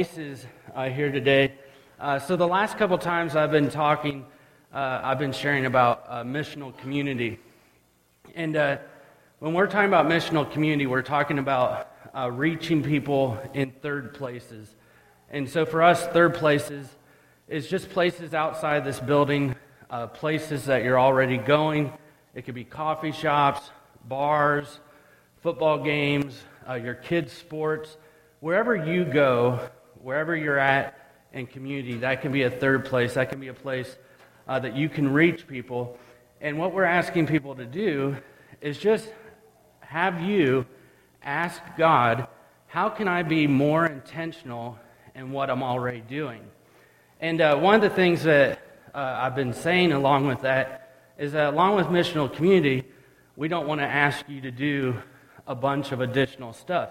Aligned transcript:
places 0.00 0.46
uh, 0.74 0.88
here 0.88 1.12
today. 1.12 1.52
Uh, 1.98 2.18
so, 2.18 2.34
the 2.34 2.46
last 2.46 2.78
couple 2.78 2.96
times 2.96 3.36
I've 3.36 3.50
been 3.50 3.68
talking, 3.68 4.24
uh, 4.72 4.98
I've 5.02 5.18
been 5.18 5.30
sharing 5.30 5.66
about 5.66 6.06
uh, 6.08 6.24
missional 6.24 6.74
community. 6.78 7.38
And 8.34 8.56
uh, 8.56 8.78
when 9.40 9.52
we're 9.52 9.66
talking 9.66 9.88
about 9.88 10.06
missional 10.06 10.50
community, 10.50 10.86
we're 10.86 11.02
talking 11.02 11.38
about 11.38 11.92
uh, 12.16 12.30
reaching 12.30 12.82
people 12.82 13.38
in 13.52 13.72
third 13.82 14.14
places. 14.14 14.74
And 15.28 15.46
so, 15.46 15.66
for 15.66 15.82
us, 15.82 16.06
third 16.06 16.32
places 16.32 16.88
is 17.46 17.68
just 17.68 17.90
places 17.90 18.32
outside 18.32 18.86
this 18.86 19.00
building, 19.00 19.54
places 20.14 20.64
that 20.64 20.82
you're 20.82 20.98
already 20.98 21.36
going. 21.36 21.92
It 22.34 22.46
could 22.46 22.54
be 22.54 22.64
coffee 22.64 23.12
shops, 23.12 23.70
bars, 24.08 24.80
football 25.42 25.84
games, 25.84 26.40
your 26.82 26.94
kids' 26.94 27.34
sports. 27.34 27.98
Wherever 28.40 28.74
you 28.74 29.04
go, 29.04 29.68
wherever 30.02 30.36
you're 30.36 30.58
at 30.58 30.96
in 31.32 31.46
community, 31.46 31.98
that 31.98 32.22
can 32.22 32.32
be 32.32 32.42
a 32.42 32.50
third 32.50 32.84
place. 32.84 33.14
That 33.14 33.30
can 33.30 33.40
be 33.40 33.48
a 33.48 33.54
place 33.54 33.96
uh, 34.48 34.58
that 34.58 34.76
you 34.76 34.88
can 34.88 35.12
reach 35.12 35.46
people. 35.46 35.98
And 36.40 36.58
what 36.58 36.72
we're 36.72 36.84
asking 36.84 37.26
people 37.26 37.54
to 37.56 37.66
do 37.66 38.16
is 38.60 38.78
just 38.78 39.08
have 39.80 40.20
you 40.20 40.66
ask 41.22 41.60
God, 41.76 42.26
how 42.66 42.88
can 42.88 43.08
I 43.08 43.22
be 43.22 43.46
more 43.46 43.86
intentional 43.86 44.78
in 45.14 45.32
what 45.32 45.50
I'm 45.50 45.62
already 45.62 46.00
doing? 46.00 46.42
And 47.20 47.40
uh, 47.40 47.56
one 47.56 47.74
of 47.74 47.82
the 47.82 47.90
things 47.90 48.22
that 48.22 48.60
uh, 48.94 48.98
I've 48.98 49.34
been 49.34 49.52
saying 49.52 49.92
along 49.92 50.26
with 50.26 50.42
that 50.42 50.94
is 51.18 51.32
that 51.32 51.52
along 51.52 51.76
with 51.76 51.86
missional 51.88 52.32
community, 52.32 52.84
we 53.36 53.48
don't 53.48 53.66
want 53.66 53.80
to 53.80 53.86
ask 53.86 54.28
you 54.28 54.40
to 54.40 54.50
do 54.50 54.96
a 55.46 55.54
bunch 55.54 55.92
of 55.92 56.00
additional 56.00 56.52
stuff. 56.52 56.90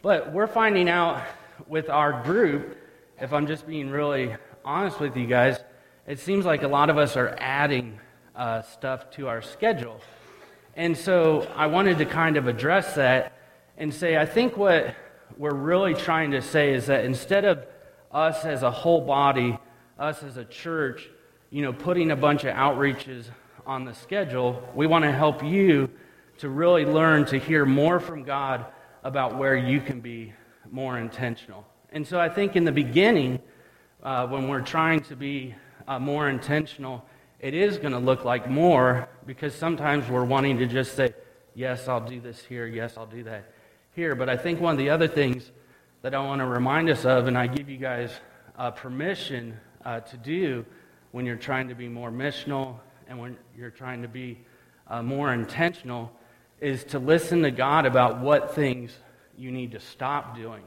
But 0.00 0.32
we're 0.32 0.46
finding 0.46 0.88
out 0.88 1.22
with 1.68 1.88
our 1.90 2.22
group, 2.22 2.76
if 3.20 3.32
I'm 3.32 3.46
just 3.46 3.66
being 3.66 3.90
really 3.90 4.34
honest 4.64 5.00
with 5.00 5.16
you 5.16 5.26
guys, 5.26 5.58
it 6.06 6.18
seems 6.18 6.44
like 6.44 6.62
a 6.62 6.68
lot 6.68 6.90
of 6.90 6.98
us 6.98 7.16
are 7.16 7.36
adding 7.38 7.98
uh, 8.34 8.62
stuff 8.62 9.10
to 9.12 9.28
our 9.28 9.42
schedule. 9.42 10.00
And 10.74 10.96
so 10.96 11.48
I 11.54 11.66
wanted 11.66 11.98
to 11.98 12.06
kind 12.06 12.36
of 12.36 12.46
address 12.46 12.94
that 12.94 13.32
and 13.76 13.92
say, 13.92 14.16
I 14.16 14.26
think 14.26 14.56
what 14.56 14.94
we're 15.36 15.54
really 15.54 15.94
trying 15.94 16.32
to 16.32 16.42
say 16.42 16.74
is 16.74 16.86
that 16.86 17.04
instead 17.04 17.44
of 17.44 17.64
us 18.10 18.44
as 18.44 18.62
a 18.62 18.70
whole 18.70 19.00
body, 19.00 19.58
us 19.98 20.22
as 20.22 20.36
a 20.36 20.44
church, 20.44 21.08
you 21.50 21.62
know, 21.62 21.72
putting 21.72 22.10
a 22.10 22.16
bunch 22.16 22.44
of 22.44 22.54
outreaches 22.54 23.26
on 23.66 23.84
the 23.84 23.94
schedule, 23.94 24.62
we 24.74 24.86
want 24.86 25.04
to 25.04 25.12
help 25.12 25.44
you 25.44 25.90
to 26.38 26.48
really 26.48 26.84
learn 26.84 27.24
to 27.26 27.38
hear 27.38 27.64
more 27.64 28.00
from 28.00 28.24
God 28.24 28.66
about 29.04 29.36
where 29.36 29.56
you 29.56 29.80
can 29.80 30.00
be 30.00 30.32
more 30.72 30.98
intentional. 30.98 31.66
And 31.90 32.06
so 32.06 32.18
I 32.18 32.30
think 32.30 32.56
in 32.56 32.64
the 32.64 32.72
beginning, 32.72 33.38
uh, 34.02 34.26
when 34.26 34.48
we're 34.48 34.62
trying 34.62 35.00
to 35.02 35.14
be 35.14 35.54
uh, 35.86 35.98
more 35.98 36.28
intentional, 36.28 37.04
it 37.38 37.52
is 37.52 37.76
going 37.76 37.92
to 37.92 37.98
look 37.98 38.24
like 38.24 38.48
more 38.48 39.08
because 39.26 39.54
sometimes 39.54 40.08
we're 40.08 40.24
wanting 40.24 40.58
to 40.58 40.66
just 40.66 40.96
say, 40.96 41.12
yes, 41.54 41.88
I'll 41.88 42.00
do 42.00 42.20
this 42.20 42.42
here, 42.42 42.66
yes, 42.66 42.96
I'll 42.96 43.06
do 43.06 43.22
that 43.24 43.52
here. 43.94 44.14
But 44.14 44.30
I 44.30 44.36
think 44.36 44.60
one 44.60 44.72
of 44.72 44.78
the 44.78 44.88
other 44.88 45.06
things 45.06 45.52
that 46.00 46.14
I 46.14 46.24
want 46.24 46.40
to 46.40 46.46
remind 46.46 46.88
us 46.88 47.04
of, 47.04 47.26
and 47.26 47.36
I 47.36 47.46
give 47.46 47.68
you 47.68 47.76
guys 47.76 48.10
uh, 48.56 48.70
permission 48.70 49.60
uh, 49.84 50.00
to 50.00 50.16
do 50.16 50.64
when 51.10 51.26
you're 51.26 51.36
trying 51.36 51.68
to 51.68 51.74
be 51.74 51.88
more 51.88 52.10
missional 52.10 52.78
and 53.06 53.18
when 53.18 53.36
you're 53.56 53.70
trying 53.70 54.00
to 54.00 54.08
be 54.08 54.38
uh, 54.88 55.02
more 55.02 55.34
intentional, 55.34 56.10
is 56.60 56.84
to 56.84 56.98
listen 56.98 57.42
to 57.42 57.50
God 57.50 57.84
about 57.84 58.20
what 58.20 58.54
things 58.54 58.96
you 59.36 59.50
need 59.50 59.72
to 59.72 59.80
stop 59.80 60.36
doing. 60.36 60.62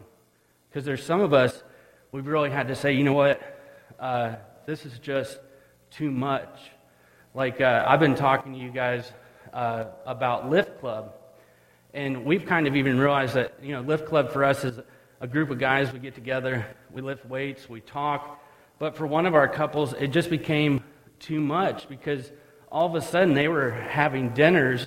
Because 0.69 0.85
there's 0.85 1.03
some 1.03 1.21
of 1.21 1.33
us, 1.33 1.63
we've 2.11 2.27
really 2.27 2.49
had 2.49 2.67
to 2.67 2.75
say, 2.75 2.93
you 2.93 3.03
know 3.03 3.13
what, 3.13 3.41
uh, 3.99 4.35
this 4.65 4.85
is 4.85 4.99
just 4.99 5.39
too 5.91 6.11
much. 6.11 6.59
Like, 7.33 7.61
uh, 7.61 7.85
I've 7.87 7.99
been 7.99 8.15
talking 8.15 8.53
to 8.53 8.59
you 8.59 8.71
guys 8.71 9.11
uh, 9.53 9.85
about 10.05 10.49
Lift 10.49 10.79
Club. 10.79 11.13
And 11.93 12.25
we've 12.25 12.45
kind 12.45 12.67
of 12.67 12.75
even 12.75 12.99
realized 12.99 13.35
that, 13.35 13.53
you 13.61 13.71
know, 13.71 13.81
Lift 13.81 14.05
Club 14.05 14.31
for 14.31 14.43
us 14.43 14.63
is 14.65 14.79
a 15.21 15.27
group 15.27 15.49
of 15.49 15.59
guys. 15.59 15.93
We 15.93 15.99
get 15.99 16.15
together, 16.15 16.65
we 16.91 17.01
lift 17.01 17.25
weights, 17.25 17.69
we 17.69 17.81
talk. 17.81 18.41
But 18.79 18.97
for 18.97 19.07
one 19.07 19.25
of 19.25 19.33
our 19.33 19.47
couples, 19.47 19.93
it 19.93 20.07
just 20.07 20.29
became 20.29 20.83
too 21.19 21.39
much 21.39 21.87
because 21.87 22.31
all 22.71 22.85
of 22.85 22.95
a 22.95 23.01
sudden 23.01 23.33
they 23.33 23.47
were 23.47 23.71
having 23.71 24.29
dinners 24.33 24.85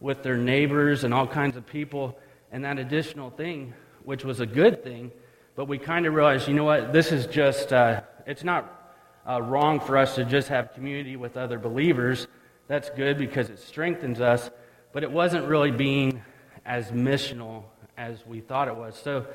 with 0.00 0.22
their 0.22 0.36
neighbors 0.36 1.02
and 1.02 1.12
all 1.12 1.26
kinds 1.26 1.56
of 1.56 1.66
people 1.66 2.18
and 2.50 2.64
that 2.64 2.78
additional 2.78 3.30
thing, 3.30 3.74
which 4.04 4.24
was 4.24 4.40
a 4.40 4.46
good 4.46 4.82
thing, 4.82 5.12
but 5.54 5.66
we 5.66 5.78
kind 5.78 6.06
of 6.06 6.14
realized, 6.14 6.48
you 6.48 6.54
know 6.54 6.64
what, 6.64 6.92
this 6.92 7.12
is 7.12 7.26
just, 7.26 7.72
uh, 7.72 8.00
it's 8.26 8.44
not 8.44 8.96
uh, 9.28 9.42
wrong 9.42 9.80
for 9.80 9.96
us 9.98 10.14
to 10.14 10.24
just 10.24 10.48
have 10.48 10.72
community 10.72 11.16
with 11.16 11.36
other 11.36 11.58
believers. 11.58 12.26
That's 12.68 12.90
good 12.90 13.18
because 13.18 13.50
it 13.50 13.58
strengthens 13.58 14.20
us, 14.20 14.50
but 14.92 15.02
it 15.02 15.10
wasn't 15.10 15.46
really 15.46 15.70
being 15.70 16.22
as 16.64 16.90
missional 16.90 17.64
as 17.96 18.24
we 18.26 18.40
thought 18.40 18.68
it 18.68 18.76
was. 18.76 18.96
So 18.96 19.26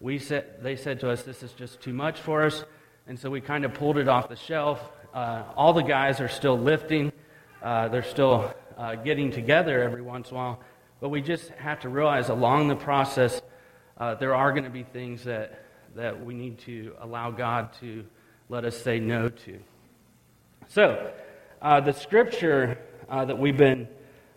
we 0.00 0.18
said, 0.18 0.62
they 0.62 0.76
said 0.76 1.00
to 1.00 1.10
us, 1.10 1.22
this 1.22 1.42
is 1.42 1.52
just 1.52 1.80
too 1.80 1.92
much 1.92 2.20
for 2.20 2.44
us, 2.44 2.64
and 3.06 3.18
so 3.18 3.30
we 3.30 3.40
kind 3.40 3.64
of 3.64 3.74
pulled 3.74 3.98
it 3.98 4.08
off 4.08 4.28
the 4.28 4.36
shelf. 4.36 4.80
Uh, 5.12 5.42
all 5.56 5.72
the 5.72 5.82
guys 5.82 6.20
are 6.20 6.28
still 6.28 6.58
lifting, 6.58 7.12
uh, 7.62 7.88
they're 7.88 8.02
still 8.02 8.54
uh, 8.78 8.94
getting 8.94 9.30
together 9.30 9.82
every 9.82 10.02
once 10.02 10.30
in 10.30 10.36
a 10.36 10.38
while 10.38 10.60
but 11.02 11.08
we 11.08 11.20
just 11.20 11.48
have 11.58 11.80
to 11.80 11.88
realize 11.88 12.28
along 12.28 12.68
the 12.68 12.76
process, 12.76 13.42
uh, 13.98 14.14
there 14.14 14.36
are 14.36 14.52
going 14.52 14.62
to 14.62 14.70
be 14.70 14.84
things 14.84 15.24
that, 15.24 15.64
that 15.96 16.24
we 16.24 16.32
need 16.32 16.60
to 16.60 16.94
allow 17.00 17.32
God 17.32 17.72
to 17.80 18.04
let 18.48 18.64
us 18.64 18.80
say 18.80 19.00
no 19.00 19.28
to. 19.28 19.58
So, 20.68 21.12
uh, 21.60 21.80
the 21.80 21.92
scripture 21.92 22.78
uh, 23.08 23.24
that 23.24 23.36
we've 23.36 23.56
been 23.56 23.88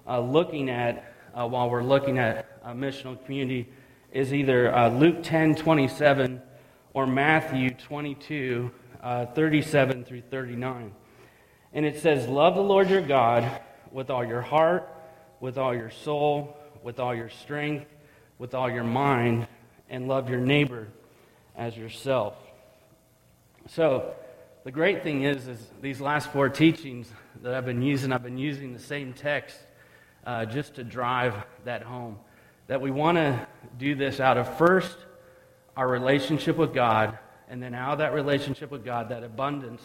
uh, 0.07 0.21
looking 0.21 0.71
at 0.71 1.13
uh, 1.35 1.47
while 1.47 1.69
we're 1.69 1.83
looking 1.83 2.17
at 2.17 2.59
a 2.63 2.73
missional 2.73 3.23
community 3.25 3.69
is 4.11 4.33
either 4.33 4.75
uh, 4.75 4.89
Luke 4.89 5.21
10 5.21 5.53
27 5.53 6.41
or 6.95 7.05
Matthew 7.05 7.69
22 7.75 8.71
37 9.35 10.03
through 10.03 10.21
39. 10.31 10.91
And 11.73 11.85
it 11.85 11.99
says, 11.99 12.27
Love 12.27 12.55
the 12.55 12.63
Lord 12.63 12.89
your 12.89 13.03
God 13.03 13.61
with 13.91 14.09
all 14.09 14.25
your 14.25 14.41
heart 14.41 14.94
with 15.45 15.59
all 15.59 15.75
your 15.75 15.91
soul, 15.91 16.57
with 16.81 16.99
all 16.99 17.13
your 17.13 17.29
strength, 17.29 17.85
with 18.39 18.55
all 18.55 18.67
your 18.67 18.83
mind, 18.83 19.47
and 19.91 20.07
love 20.07 20.27
your 20.27 20.39
neighbor 20.39 20.87
as 21.55 21.77
yourself. 21.77 22.33
So, 23.67 24.15
the 24.63 24.71
great 24.71 25.03
thing 25.03 25.21
is, 25.21 25.47
is 25.47 25.59
these 25.83 26.01
last 26.01 26.31
four 26.31 26.49
teachings 26.49 27.07
that 27.43 27.53
I've 27.53 27.63
been 27.63 27.83
using, 27.83 28.11
I've 28.11 28.23
been 28.23 28.39
using 28.39 28.73
the 28.73 28.79
same 28.79 29.13
text 29.13 29.55
uh, 30.25 30.45
just 30.45 30.73
to 30.75 30.83
drive 30.83 31.35
that 31.63 31.83
home. 31.83 32.17
That 32.65 32.81
we 32.81 32.89
want 32.89 33.17
to 33.17 33.47
do 33.77 33.93
this 33.93 34.19
out 34.19 34.39
of 34.39 34.57
first 34.57 34.97
our 35.77 35.87
relationship 35.87 36.57
with 36.57 36.73
God, 36.73 37.19
and 37.49 37.61
then 37.61 37.75
out 37.75 37.91
of 37.91 37.97
that 37.99 38.15
relationship 38.15 38.71
with 38.71 38.83
God, 38.83 39.09
that 39.09 39.23
abundance 39.23 39.83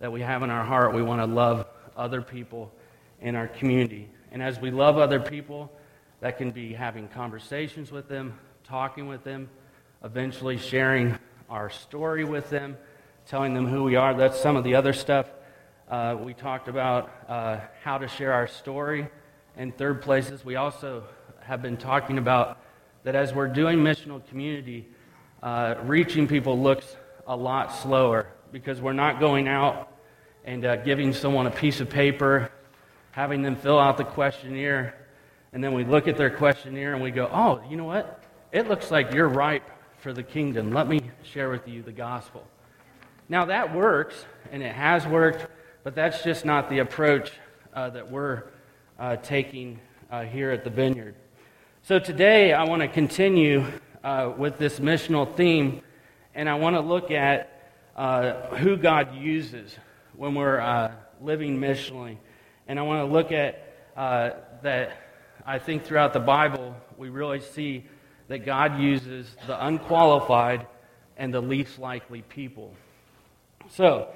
that 0.00 0.10
we 0.10 0.20
have 0.22 0.42
in 0.42 0.50
our 0.50 0.64
heart, 0.64 0.92
we 0.92 1.02
want 1.02 1.20
to 1.20 1.32
love 1.32 1.64
other 1.96 2.22
people 2.22 2.72
in 3.20 3.36
our 3.36 3.46
community. 3.46 4.08
And 4.32 4.42
as 4.42 4.60
we 4.60 4.70
love 4.70 4.98
other 4.98 5.20
people, 5.20 5.72
that 6.20 6.38
can 6.38 6.50
be 6.50 6.72
having 6.72 7.08
conversations 7.08 7.90
with 7.90 8.08
them, 8.08 8.38
talking 8.64 9.08
with 9.08 9.24
them, 9.24 9.48
eventually 10.04 10.56
sharing 10.56 11.18
our 11.48 11.70
story 11.70 12.24
with 12.24 12.48
them, 12.50 12.76
telling 13.26 13.54
them 13.54 13.66
who 13.66 13.84
we 13.84 13.96
are. 13.96 14.14
That's 14.14 14.40
some 14.40 14.56
of 14.56 14.64
the 14.64 14.74
other 14.74 14.92
stuff. 14.92 15.26
Uh, 15.88 16.16
we 16.20 16.34
talked 16.34 16.68
about 16.68 17.10
uh, 17.28 17.58
how 17.82 17.98
to 17.98 18.06
share 18.06 18.32
our 18.32 18.46
story. 18.46 19.08
In 19.56 19.72
third 19.72 20.02
places, 20.02 20.44
we 20.44 20.56
also 20.56 21.04
have 21.40 21.62
been 21.62 21.76
talking 21.76 22.18
about 22.18 22.58
that 23.02 23.16
as 23.16 23.34
we're 23.34 23.48
doing 23.48 23.78
missional 23.78 24.24
community, 24.28 24.86
uh, 25.42 25.74
reaching 25.82 26.28
people 26.28 26.60
looks 26.60 26.96
a 27.26 27.34
lot 27.34 27.74
slower 27.74 28.28
because 28.52 28.80
we're 28.80 28.92
not 28.92 29.18
going 29.18 29.48
out 29.48 29.92
and 30.44 30.64
uh, 30.64 30.76
giving 30.76 31.12
someone 31.12 31.46
a 31.46 31.50
piece 31.50 31.80
of 31.80 31.88
paper 31.90 32.52
having 33.12 33.42
them 33.42 33.56
fill 33.56 33.78
out 33.78 33.96
the 33.96 34.04
questionnaire, 34.04 34.94
and 35.52 35.62
then 35.62 35.72
we 35.72 35.84
look 35.84 36.08
at 36.08 36.16
their 36.16 36.30
questionnaire 36.30 36.94
and 36.94 37.02
we 37.02 37.10
go, 37.10 37.28
oh, 37.32 37.60
you 37.68 37.76
know 37.76 37.84
what? 37.84 38.22
It 38.52 38.68
looks 38.68 38.90
like 38.90 39.12
you're 39.12 39.28
ripe 39.28 39.68
for 39.98 40.12
the 40.12 40.22
kingdom. 40.22 40.72
Let 40.72 40.88
me 40.88 41.00
share 41.22 41.50
with 41.50 41.66
you 41.68 41.82
the 41.82 41.92
gospel. 41.92 42.46
Now, 43.28 43.44
that 43.46 43.74
works, 43.74 44.24
and 44.50 44.62
it 44.62 44.74
has 44.74 45.06
worked, 45.06 45.46
but 45.84 45.94
that's 45.94 46.22
just 46.22 46.44
not 46.44 46.68
the 46.68 46.78
approach 46.78 47.32
uh, 47.74 47.90
that 47.90 48.10
we're 48.10 48.44
uh, 48.98 49.16
taking 49.16 49.78
uh, 50.10 50.22
here 50.22 50.50
at 50.50 50.64
the 50.64 50.70
vineyard. 50.70 51.14
So, 51.82 51.98
today 51.98 52.52
I 52.52 52.64
want 52.64 52.82
to 52.82 52.88
continue 52.88 53.64
uh, 54.02 54.32
with 54.36 54.58
this 54.58 54.80
missional 54.80 55.32
theme, 55.36 55.82
and 56.34 56.48
I 56.48 56.54
want 56.54 56.76
to 56.76 56.80
look 56.80 57.10
at 57.10 57.72
uh, 57.96 58.56
who 58.56 58.76
God 58.76 59.14
uses 59.14 59.76
when 60.16 60.34
we're 60.34 60.60
uh, 60.60 60.92
living 61.20 61.58
missionally. 61.58 62.16
And 62.70 62.78
I 62.78 62.82
want 62.82 63.04
to 63.04 63.12
look 63.12 63.32
at 63.32 63.64
uh, 63.96 64.30
that. 64.62 64.96
I 65.44 65.58
think 65.58 65.82
throughout 65.82 66.12
the 66.12 66.20
Bible, 66.20 66.76
we 66.96 67.08
really 67.08 67.40
see 67.40 67.84
that 68.28 68.46
God 68.46 68.78
uses 68.78 69.26
the 69.48 69.66
unqualified 69.66 70.68
and 71.16 71.34
the 71.34 71.40
least 71.40 71.80
likely 71.80 72.22
people. 72.22 72.72
So, 73.70 74.10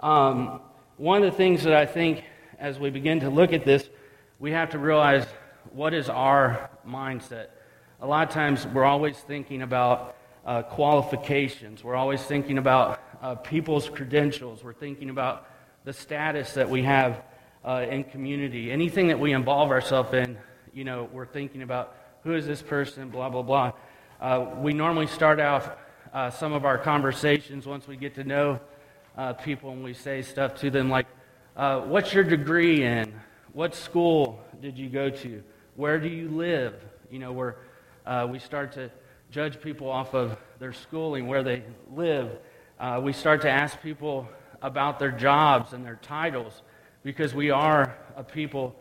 um, 0.00 0.62
one 0.96 1.22
of 1.22 1.30
the 1.30 1.36
things 1.36 1.62
that 1.62 1.74
I 1.74 1.86
think 1.86 2.24
as 2.58 2.76
we 2.76 2.90
begin 2.90 3.20
to 3.20 3.30
look 3.30 3.52
at 3.52 3.64
this, 3.64 3.88
we 4.40 4.50
have 4.50 4.70
to 4.70 4.80
realize 4.80 5.24
what 5.70 5.94
is 5.94 6.08
our 6.08 6.70
mindset. 6.84 7.50
A 8.00 8.06
lot 8.08 8.26
of 8.26 8.34
times 8.34 8.66
we're 8.66 8.84
always 8.84 9.16
thinking 9.16 9.62
about 9.62 10.16
uh, 10.44 10.62
qualifications, 10.62 11.84
we're 11.84 11.94
always 11.94 12.20
thinking 12.20 12.58
about 12.58 13.00
uh, 13.22 13.36
people's 13.36 13.88
credentials, 13.88 14.64
we're 14.64 14.72
thinking 14.72 15.08
about 15.08 15.46
the 15.84 15.92
status 15.92 16.54
that 16.54 16.68
we 16.68 16.82
have 16.82 17.22
uh, 17.64 17.86
in 17.88 18.04
community. 18.04 18.72
Anything 18.72 19.08
that 19.08 19.18
we 19.18 19.32
involve 19.32 19.70
ourselves 19.70 20.12
in, 20.14 20.36
you 20.72 20.84
know, 20.84 21.08
we're 21.12 21.26
thinking 21.26 21.62
about 21.62 21.96
who 22.24 22.34
is 22.34 22.46
this 22.46 22.62
person, 22.62 23.08
blah, 23.08 23.28
blah, 23.28 23.42
blah. 23.42 23.72
Uh, 24.20 24.46
we 24.58 24.72
normally 24.72 25.06
start 25.06 25.40
out 25.40 25.78
uh, 26.12 26.30
some 26.30 26.52
of 26.52 26.64
our 26.64 26.78
conversations 26.78 27.66
once 27.66 27.86
we 27.86 27.96
get 27.96 28.14
to 28.14 28.24
know 28.24 28.60
uh, 29.16 29.32
people 29.32 29.70
and 29.70 29.82
we 29.82 29.94
say 29.94 30.22
stuff 30.22 30.54
to 30.56 30.70
them 30.70 30.88
like, 30.88 31.06
uh, 31.56 31.80
What's 31.80 32.12
your 32.14 32.24
degree 32.24 32.84
in? 32.84 33.12
What 33.52 33.74
school 33.74 34.40
did 34.60 34.78
you 34.78 34.88
go 34.88 35.10
to? 35.10 35.42
Where 35.76 35.98
do 35.98 36.08
you 36.08 36.28
live? 36.28 36.74
You 37.10 37.18
know, 37.18 37.32
where 37.32 37.56
uh, 38.06 38.26
we 38.30 38.38
start 38.38 38.72
to 38.72 38.90
judge 39.30 39.60
people 39.60 39.90
off 39.90 40.14
of 40.14 40.36
their 40.58 40.72
schooling, 40.72 41.26
where 41.26 41.42
they 41.42 41.62
live. 41.90 42.38
we 43.02 43.12
start 43.12 43.42
to 43.42 43.50
ask 43.50 43.80
people 43.82 44.28
about 44.62 44.98
their 44.98 45.10
jobs 45.10 45.72
and 45.72 45.84
their 45.84 45.98
titles 46.02 46.62
because 47.02 47.34
we 47.34 47.50
are 47.50 47.96
a 48.16 48.22
people 48.22 48.76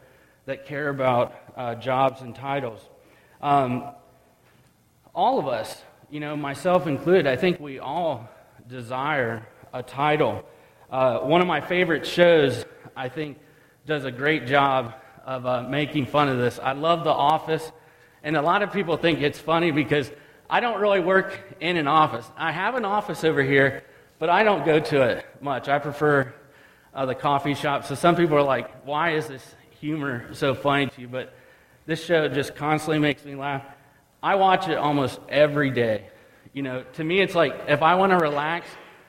that 0.45 0.65
care 0.65 0.89
about 0.89 1.35
uh, 1.55 1.75
jobs 1.75 2.21
and 2.21 2.35
titles. 2.35 2.81
Um, 3.41 3.85
all 5.13 5.39
of 5.39 5.47
us, 5.47 5.81
you 6.09 6.19
know, 6.19 6.35
myself 6.35 6.87
included, 6.87 7.27
I 7.27 7.35
think 7.35 7.59
we 7.59 7.79
all 7.79 8.29
desire 8.67 9.47
a 9.73 9.83
title. 9.83 10.43
Uh, 10.89 11.19
one 11.19 11.41
of 11.41 11.47
my 11.47 11.61
favorite 11.61 12.05
shows, 12.05 12.65
I 12.95 13.09
think, 13.09 13.39
does 13.85 14.05
a 14.05 14.11
great 14.11 14.45
job 14.45 14.93
of 15.25 15.45
uh, 15.45 15.63
making 15.63 16.05
fun 16.05 16.29
of 16.29 16.37
this. 16.37 16.59
I 16.59 16.73
love 16.73 17.03
The 17.03 17.11
Office, 17.11 17.71
and 18.23 18.35
a 18.35 18.41
lot 18.41 18.61
of 18.61 18.71
people 18.71 18.97
think 18.97 19.21
it's 19.21 19.39
funny 19.39 19.71
because 19.71 20.11
I 20.49 20.59
don't 20.59 20.79
really 20.81 20.99
work 20.99 21.39
in 21.59 21.77
an 21.77 21.87
office. 21.87 22.29
I 22.37 22.51
have 22.51 22.75
an 22.75 22.85
office 22.85 23.23
over 23.23 23.41
here, 23.41 23.83
but 24.19 24.29
I 24.29 24.43
don't 24.43 24.65
go 24.65 24.79
to 24.79 25.01
it 25.01 25.25
much. 25.41 25.69
I 25.69 25.79
prefer 25.79 26.33
uh, 26.93 27.05
the 27.05 27.15
coffee 27.15 27.53
shop. 27.53 27.85
So 27.85 27.95
some 27.95 28.15
people 28.15 28.35
are 28.37 28.43
like, 28.43 28.85
why 28.85 29.11
is 29.11 29.27
this 29.27 29.43
humor 29.79 30.33
so 30.33 30.53
funny 30.53 30.87
to 30.87 31.01
you? 31.01 31.07
But 31.07 31.33
this 31.85 32.03
show 32.03 32.27
just 32.27 32.55
constantly 32.55 32.99
makes 32.99 33.25
me 33.25 33.35
laugh. 33.35 33.63
I 34.21 34.35
watch 34.35 34.67
it 34.67 34.77
almost 34.77 35.19
every 35.29 35.71
day. 35.71 36.07
You 36.53 36.63
know, 36.63 36.83
to 36.93 37.03
me, 37.03 37.21
it's 37.21 37.35
like 37.35 37.55
if 37.67 37.81
I 37.81 37.95
want 37.95 38.11
to 38.11 38.17
relax, 38.17 38.67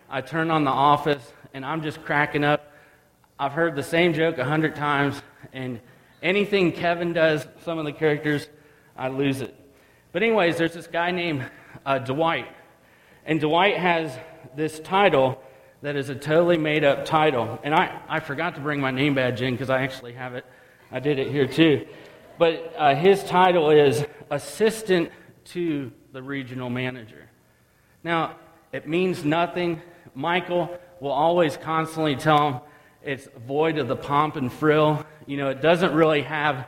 I 0.08 0.20
turn 0.20 0.50
on 0.50 0.64
The 0.64 0.70
Office 0.70 1.22
and 1.54 1.64
I'm 1.64 1.82
just 1.82 2.02
cracking 2.04 2.44
up. 2.44 2.72
I've 3.38 3.52
heard 3.52 3.74
the 3.74 3.82
same 3.82 4.14
joke 4.14 4.38
a 4.38 4.44
hundred 4.44 4.76
times, 4.76 5.20
and 5.52 5.80
anything 6.22 6.72
Kevin 6.72 7.12
does, 7.12 7.46
some 7.64 7.78
of 7.78 7.84
the 7.84 7.92
characters, 7.92 8.48
I 8.96 9.08
lose 9.08 9.40
it. 9.40 9.54
But, 10.12 10.22
anyways, 10.22 10.58
there's 10.58 10.74
this 10.74 10.86
guy 10.86 11.10
named 11.10 11.50
uh, 11.84 11.98
Dwight, 11.98 12.46
and 13.24 13.40
Dwight 13.40 13.76
has 13.78 14.16
this 14.54 14.78
title 14.80 15.42
that 15.82 15.96
is 15.96 16.08
a 16.08 16.14
totally 16.14 16.56
made 16.56 16.84
up 16.84 17.04
title. 17.04 17.58
And 17.62 17.74
I, 17.74 18.00
I 18.08 18.20
forgot 18.20 18.54
to 18.54 18.60
bring 18.60 18.80
my 18.80 18.92
name 18.92 19.14
badge 19.14 19.42
in 19.42 19.54
because 19.54 19.68
I 19.68 19.82
actually 19.82 20.14
have 20.14 20.34
it. 20.34 20.46
I 20.90 21.00
did 21.00 21.18
it 21.18 21.30
here 21.30 21.46
too. 21.46 21.86
But 22.38 22.74
uh, 22.78 22.94
his 22.94 23.22
title 23.24 23.70
is 23.70 24.04
Assistant 24.30 25.10
to 25.46 25.92
the 26.12 26.22
Regional 26.22 26.70
Manager. 26.70 27.28
Now, 28.04 28.36
it 28.72 28.88
means 28.88 29.24
nothing. 29.24 29.82
Michael 30.14 30.78
will 31.00 31.10
always 31.10 31.56
constantly 31.56 32.16
tell 32.16 32.48
him 32.48 32.60
it's 33.02 33.28
void 33.46 33.78
of 33.78 33.88
the 33.88 33.96
pomp 33.96 34.36
and 34.36 34.52
frill. 34.52 35.04
You 35.26 35.36
know, 35.36 35.48
it 35.48 35.60
doesn't 35.60 35.92
really 35.92 36.22
have 36.22 36.66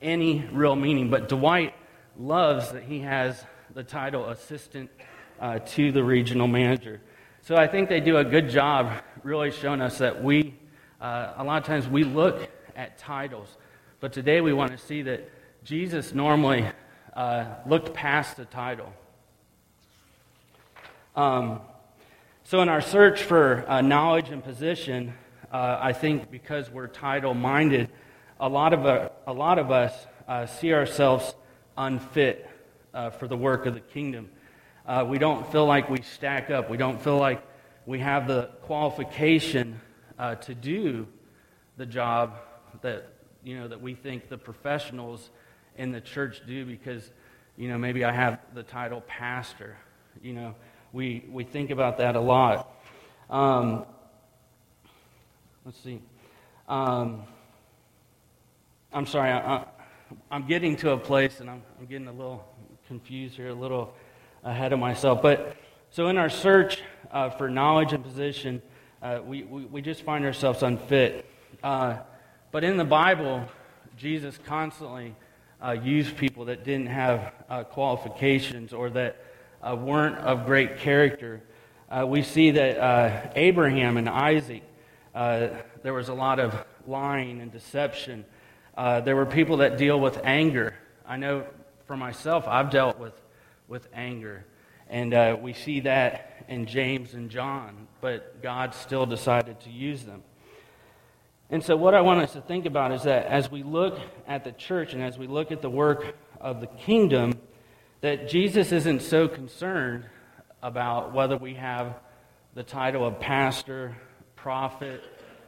any 0.00 0.44
real 0.52 0.74
meaning. 0.74 1.10
But 1.10 1.28
Dwight 1.28 1.74
loves 2.18 2.72
that 2.72 2.84
he 2.84 3.00
has 3.00 3.44
the 3.74 3.84
title 3.84 4.30
Assistant 4.30 4.90
uh, 5.38 5.58
to 5.58 5.92
the 5.92 6.02
Regional 6.02 6.48
Manager. 6.48 7.00
So 7.46 7.56
I 7.56 7.66
think 7.66 7.90
they 7.90 8.00
do 8.00 8.16
a 8.16 8.24
good 8.24 8.48
job 8.48 8.90
really 9.22 9.50
showing 9.50 9.82
us 9.82 9.98
that 9.98 10.24
we, 10.24 10.54
uh, 10.98 11.34
a 11.36 11.44
lot 11.44 11.60
of 11.60 11.66
times 11.66 11.86
we 11.86 12.02
look 12.02 12.48
at 12.74 12.96
titles, 12.96 13.58
but 14.00 14.14
today 14.14 14.40
we 14.40 14.54
want 14.54 14.72
to 14.72 14.78
see 14.78 15.02
that 15.02 15.30
Jesus 15.62 16.14
normally 16.14 16.64
uh, 17.12 17.44
looked 17.66 17.92
past 17.92 18.38
the 18.38 18.46
title. 18.46 18.90
Um, 21.14 21.60
so 22.44 22.62
in 22.62 22.70
our 22.70 22.80
search 22.80 23.22
for 23.22 23.68
uh, 23.68 23.82
knowledge 23.82 24.30
and 24.30 24.42
position, 24.42 25.12
uh, 25.52 25.76
I 25.82 25.92
think 25.92 26.30
because 26.30 26.70
we're 26.70 26.86
title 26.86 27.34
minded, 27.34 27.90
a 28.40 28.48
lot 28.48 28.72
of, 28.72 28.86
uh, 28.86 29.10
a 29.26 29.34
lot 29.34 29.58
of 29.58 29.70
us 29.70 29.92
uh, 30.26 30.46
see 30.46 30.72
ourselves 30.72 31.34
unfit 31.76 32.48
for 33.18 33.28
the 33.28 33.36
work 33.36 33.66
of 33.66 33.74
the 33.74 33.80
kingdom 33.80 34.30
uh, 34.86 35.04
we 35.08 35.18
don't 35.18 35.50
feel 35.50 35.66
like 35.66 35.88
we 35.88 36.02
stack 36.02 36.50
up. 36.50 36.68
We 36.68 36.76
don't 36.76 37.00
feel 37.00 37.16
like 37.16 37.42
we 37.86 38.00
have 38.00 38.26
the 38.26 38.50
qualification 38.62 39.80
uh, 40.18 40.34
to 40.36 40.54
do 40.54 41.06
the 41.76 41.86
job 41.86 42.36
that 42.82 43.08
you 43.42 43.58
know 43.58 43.68
that 43.68 43.80
we 43.80 43.94
think 43.94 44.28
the 44.28 44.38
professionals 44.38 45.30
in 45.76 45.90
the 45.90 46.00
church 46.00 46.42
do 46.46 46.64
because 46.64 47.10
you 47.56 47.68
know 47.68 47.78
maybe 47.78 48.04
I 48.04 48.12
have 48.12 48.40
the 48.54 48.62
title 48.62 49.00
pastor. 49.06 49.76
You 50.22 50.34
know, 50.34 50.54
we 50.92 51.24
we 51.30 51.44
think 51.44 51.70
about 51.70 51.98
that 51.98 52.14
a 52.14 52.20
lot. 52.20 52.70
Um, 53.30 53.86
let's 55.64 55.80
see. 55.80 56.00
Um, 56.68 57.22
I'm 58.92 59.06
sorry. 59.06 59.30
I, 59.30 59.64
am 60.30 60.46
getting 60.46 60.76
to 60.76 60.90
a 60.90 60.98
place, 60.98 61.40
and 61.40 61.50
I'm, 61.50 61.62
I'm 61.80 61.86
getting 61.86 62.06
a 62.06 62.12
little 62.12 62.46
confused 62.86 63.34
here, 63.34 63.48
a 63.48 63.54
little 63.54 63.94
ahead 64.44 64.72
of 64.72 64.78
myself. 64.78 65.22
But 65.22 65.56
so 65.90 66.08
in 66.08 66.18
our 66.18 66.28
search 66.28 66.82
uh, 67.10 67.30
for 67.30 67.48
knowledge 67.48 67.92
and 67.92 68.04
position, 68.04 68.62
uh, 69.02 69.20
we, 69.24 69.42
we, 69.42 69.64
we, 69.66 69.82
just 69.82 70.02
find 70.02 70.24
ourselves 70.24 70.62
unfit. 70.62 71.26
Uh, 71.62 71.98
but 72.52 72.64
in 72.64 72.76
the 72.76 72.84
Bible, 72.84 73.44
Jesus 73.96 74.38
constantly 74.46 75.14
uh, 75.62 75.72
used 75.72 76.16
people 76.16 76.46
that 76.46 76.64
didn't 76.64 76.86
have 76.86 77.32
uh, 77.48 77.64
qualifications 77.64 78.72
or 78.72 78.90
that 78.90 79.24
uh, 79.62 79.74
weren't 79.74 80.16
of 80.18 80.46
great 80.46 80.78
character. 80.78 81.42
we 82.06 82.22
see 82.22 82.50
that 82.50 83.32
Abraham 83.36 83.96
and 83.96 84.08
Isaac, 84.08 84.62
there 85.14 85.94
was 85.94 86.08
a 86.08 86.14
lot 86.14 86.38
of 86.38 86.54
lying 86.86 87.40
and 87.40 87.50
deception. 87.50 88.24
there 88.76 89.16
were 89.16 89.26
people 89.26 89.58
that 89.58 89.78
deal 89.78 89.98
with 89.98 90.20
anger. 90.24 90.74
I 91.06 91.16
know 91.16 91.44
for 91.86 91.96
myself, 91.96 92.46
I've 92.46 92.70
dealt 92.70 92.98
with 92.98 93.14
with 93.74 93.88
anger. 93.92 94.46
And 94.88 95.12
uh, 95.12 95.36
we 95.42 95.52
see 95.52 95.80
that 95.80 96.44
in 96.46 96.66
James 96.66 97.12
and 97.14 97.28
John, 97.28 97.88
but 98.00 98.40
God 98.40 98.72
still 98.72 99.04
decided 99.04 99.58
to 99.62 99.70
use 99.70 100.04
them. 100.04 100.22
And 101.50 101.60
so, 101.60 101.74
what 101.74 101.92
I 101.92 102.00
want 102.00 102.20
us 102.20 102.34
to 102.34 102.40
think 102.40 102.66
about 102.66 102.92
is 102.92 103.02
that 103.02 103.26
as 103.26 103.50
we 103.50 103.64
look 103.64 103.98
at 104.28 104.44
the 104.44 104.52
church 104.52 104.94
and 104.94 105.02
as 105.02 105.18
we 105.18 105.26
look 105.26 105.50
at 105.50 105.60
the 105.60 105.68
work 105.68 106.14
of 106.40 106.60
the 106.60 106.68
kingdom, 106.68 107.32
that 108.00 108.28
Jesus 108.28 108.70
isn't 108.70 109.02
so 109.02 109.26
concerned 109.26 110.04
about 110.62 111.12
whether 111.12 111.36
we 111.36 111.54
have 111.54 111.96
the 112.54 112.62
title 112.62 113.04
of 113.04 113.18
pastor, 113.18 113.96
prophet, 114.36 115.02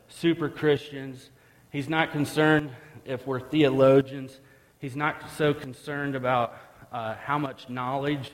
super 0.08 0.48
Christians. 0.48 1.30
He's 1.70 1.88
not 1.88 2.10
concerned 2.10 2.72
if 3.04 3.24
we're 3.24 3.38
theologians. 3.38 4.40
He's 4.80 4.96
not 4.96 5.30
so 5.36 5.54
concerned 5.54 6.16
about 6.16 6.58
uh, 6.96 7.14
how 7.22 7.36
much 7.36 7.68
knowledge 7.68 8.30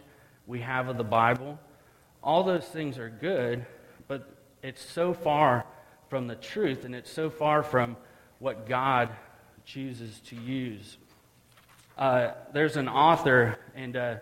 we 0.46 0.60
have 0.60 0.86
of 0.86 0.96
the 0.96 1.02
Bible. 1.02 1.58
All 2.22 2.44
those 2.44 2.64
things 2.64 2.96
are 2.96 3.10
good, 3.10 3.66
but 4.06 4.30
it's 4.62 4.80
so 4.80 5.12
far 5.12 5.66
from 6.08 6.28
the 6.28 6.36
truth 6.36 6.84
and 6.84 6.94
it's 6.94 7.10
so 7.10 7.28
far 7.28 7.64
from 7.64 7.96
what 8.38 8.68
God 8.68 9.08
chooses 9.64 10.20
to 10.26 10.36
use. 10.36 10.96
Uh, 11.98 12.34
there's 12.52 12.76
an 12.76 12.88
author, 12.88 13.58
and 13.74 13.96
uh, 13.96 14.14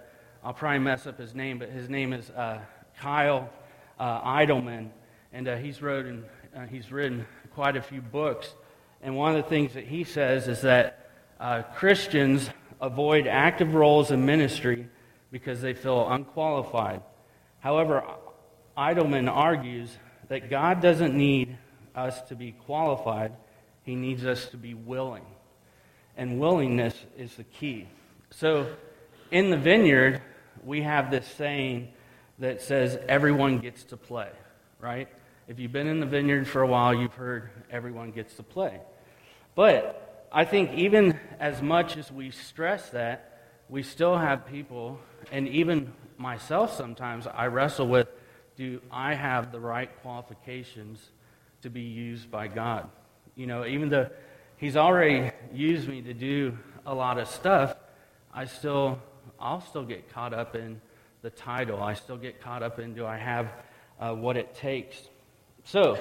I'll 0.43 0.55
probably 0.55 0.79
mess 0.79 1.07
up 1.07 1.19
his 1.19 1.35
name, 1.35 1.59
but 1.59 1.69
his 1.69 1.91
name 1.91 2.15
is 2.15 2.31
uh, 2.31 2.61
Kyle 2.99 3.51
uh, 3.99 4.23
Idleman, 4.23 4.89
and 5.35 5.49
uh, 5.49 5.57
he's, 5.57 5.83
wrote 5.83 6.07
and, 6.07 6.25
he's 6.71 6.91
written 6.91 7.27
quite 7.53 7.77
a 7.77 7.83
few 7.83 8.01
books. 8.01 8.55
And 9.03 9.15
one 9.17 9.37
of 9.37 9.45
the 9.45 9.51
things 9.51 9.75
that 9.75 9.85
he 9.85 10.03
says 10.03 10.49
is 10.49 10.63
that 10.63 11.11
Christians 11.75 12.49
avoid 12.81 13.27
active 13.27 13.75
roles 13.75 14.11
in 14.11 14.25
ministry 14.25 14.87
because 15.31 15.61
they 15.61 15.75
feel 15.75 16.09
unqualified. 16.11 17.03
However, 17.61 18.03
Idleman 18.77 19.29
argues 19.29 19.97
that 20.29 20.49
God 20.51 20.81
doesn't 20.81 21.15
need 21.15 21.57
us 21.95 22.23
to 22.23 22.35
be 22.35 22.53
qualified, 22.53 23.33
He 23.83 23.95
needs 23.95 24.25
us 24.25 24.47
to 24.47 24.57
be 24.57 24.75
willing. 24.75 25.25
And 26.17 26.41
willingness 26.41 26.95
is 27.17 27.35
the 27.37 27.45
key. 27.45 27.89
So, 28.31 28.67
in 29.31 29.51
the 29.51 29.57
vineyard, 29.57 30.23
we 30.65 30.83
have 30.83 31.11
this 31.11 31.27
saying 31.27 31.93
that 32.39 32.63
says 32.63 32.99
everyone 33.09 33.59
gets 33.59 33.85
to 33.85 33.97
play, 33.97 34.31
right? 34.81 35.09
If 35.49 35.59
you've 35.59 35.73
been 35.73 35.87
in 35.87 36.01
the 36.01 36.07
vineyard 36.07 36.47
for 36.47 36.63
a 36.63 36.67
while, 36.67 36.95
you've 36.95 37.15
heard 37.15 37.51
everyone 37.71 38.13
gets 38.13 38.35
to 38.35 38.43
play. 38.43 38.81
But 39.55 40.29
I 40.33 40.45
think 40.45 40.73
even 40.75 41.19
as 41.41 41.63
much 41.63 41.97
as 41.97 42.13
we 42.13 42.31
stress 42.31 42.91
that, 42.91 43.41
we 43.71 43.83
still 43.83 44.17
have 44.17 44.47
people, 44.47 45.01
and 45.33 45.49
even 45.49 45.93
myself 46.19 46.77
sometimes, 46.77 47.27
I 47.27 47.47
wrestle 47.47 47.89
with 47.89 48.09
do 48.57 48.83
I 48.93 49.15
have 49.15 49.53
the 49.53 49.59
right 49.59 49.91
qualifications 50.03 51.01
to 51.63 51.71
be 51.71 51.81
used 51.81 52.31
by 52.31 52.47
God? 52.47 52.91
You 53.35 53.47
know, 53.47 53.65
even 53.65 53.89
though 53.89 54.11
He's 54.59 54.77
already 54.77 55.31
used 55.55 55.89
me 55.89 56.03
to 56.03 56.13
do 56.13 56.59
a 56.85 56.95
lot 56.95 57.19
of 57.19 57.27
stuff, 57.27 57.75
I 58.35 58.45
still, 58.45 58.99
I'll 59.41 59.63
still 59.63 59.85
get 59.85 60.13
caught 60.13 60.35
up 60.35 60.55
in 60.55 60.83
the 61.23 61.31
title. 61.31 61.83
I 61.83 61.95
still 61.95 62.19
get 62.19 62.43
caught 62.43 62.63
up 62.63 62.79
in 62.79 62.93
do 62.93 63.07
I 63.07 63.17
have 63.17 63.51
uh, 63.99 64.13
what 64.13 64.37
it 64.37 64.55
takes? 64.55 64.99
So, 65.65 65.99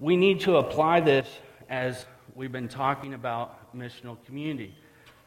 we 0.00 0.16
need 0.16 0.40
to 0.40 0.56
apply 0.56 1.00
this 1.00 1.28
as 1.68 2.04
we've 2.34 2.50
been 2.50 2.68
talking 2.68 3.14
about 3.14 3.63
missional 3.74 4.16
community. 4.26 4.74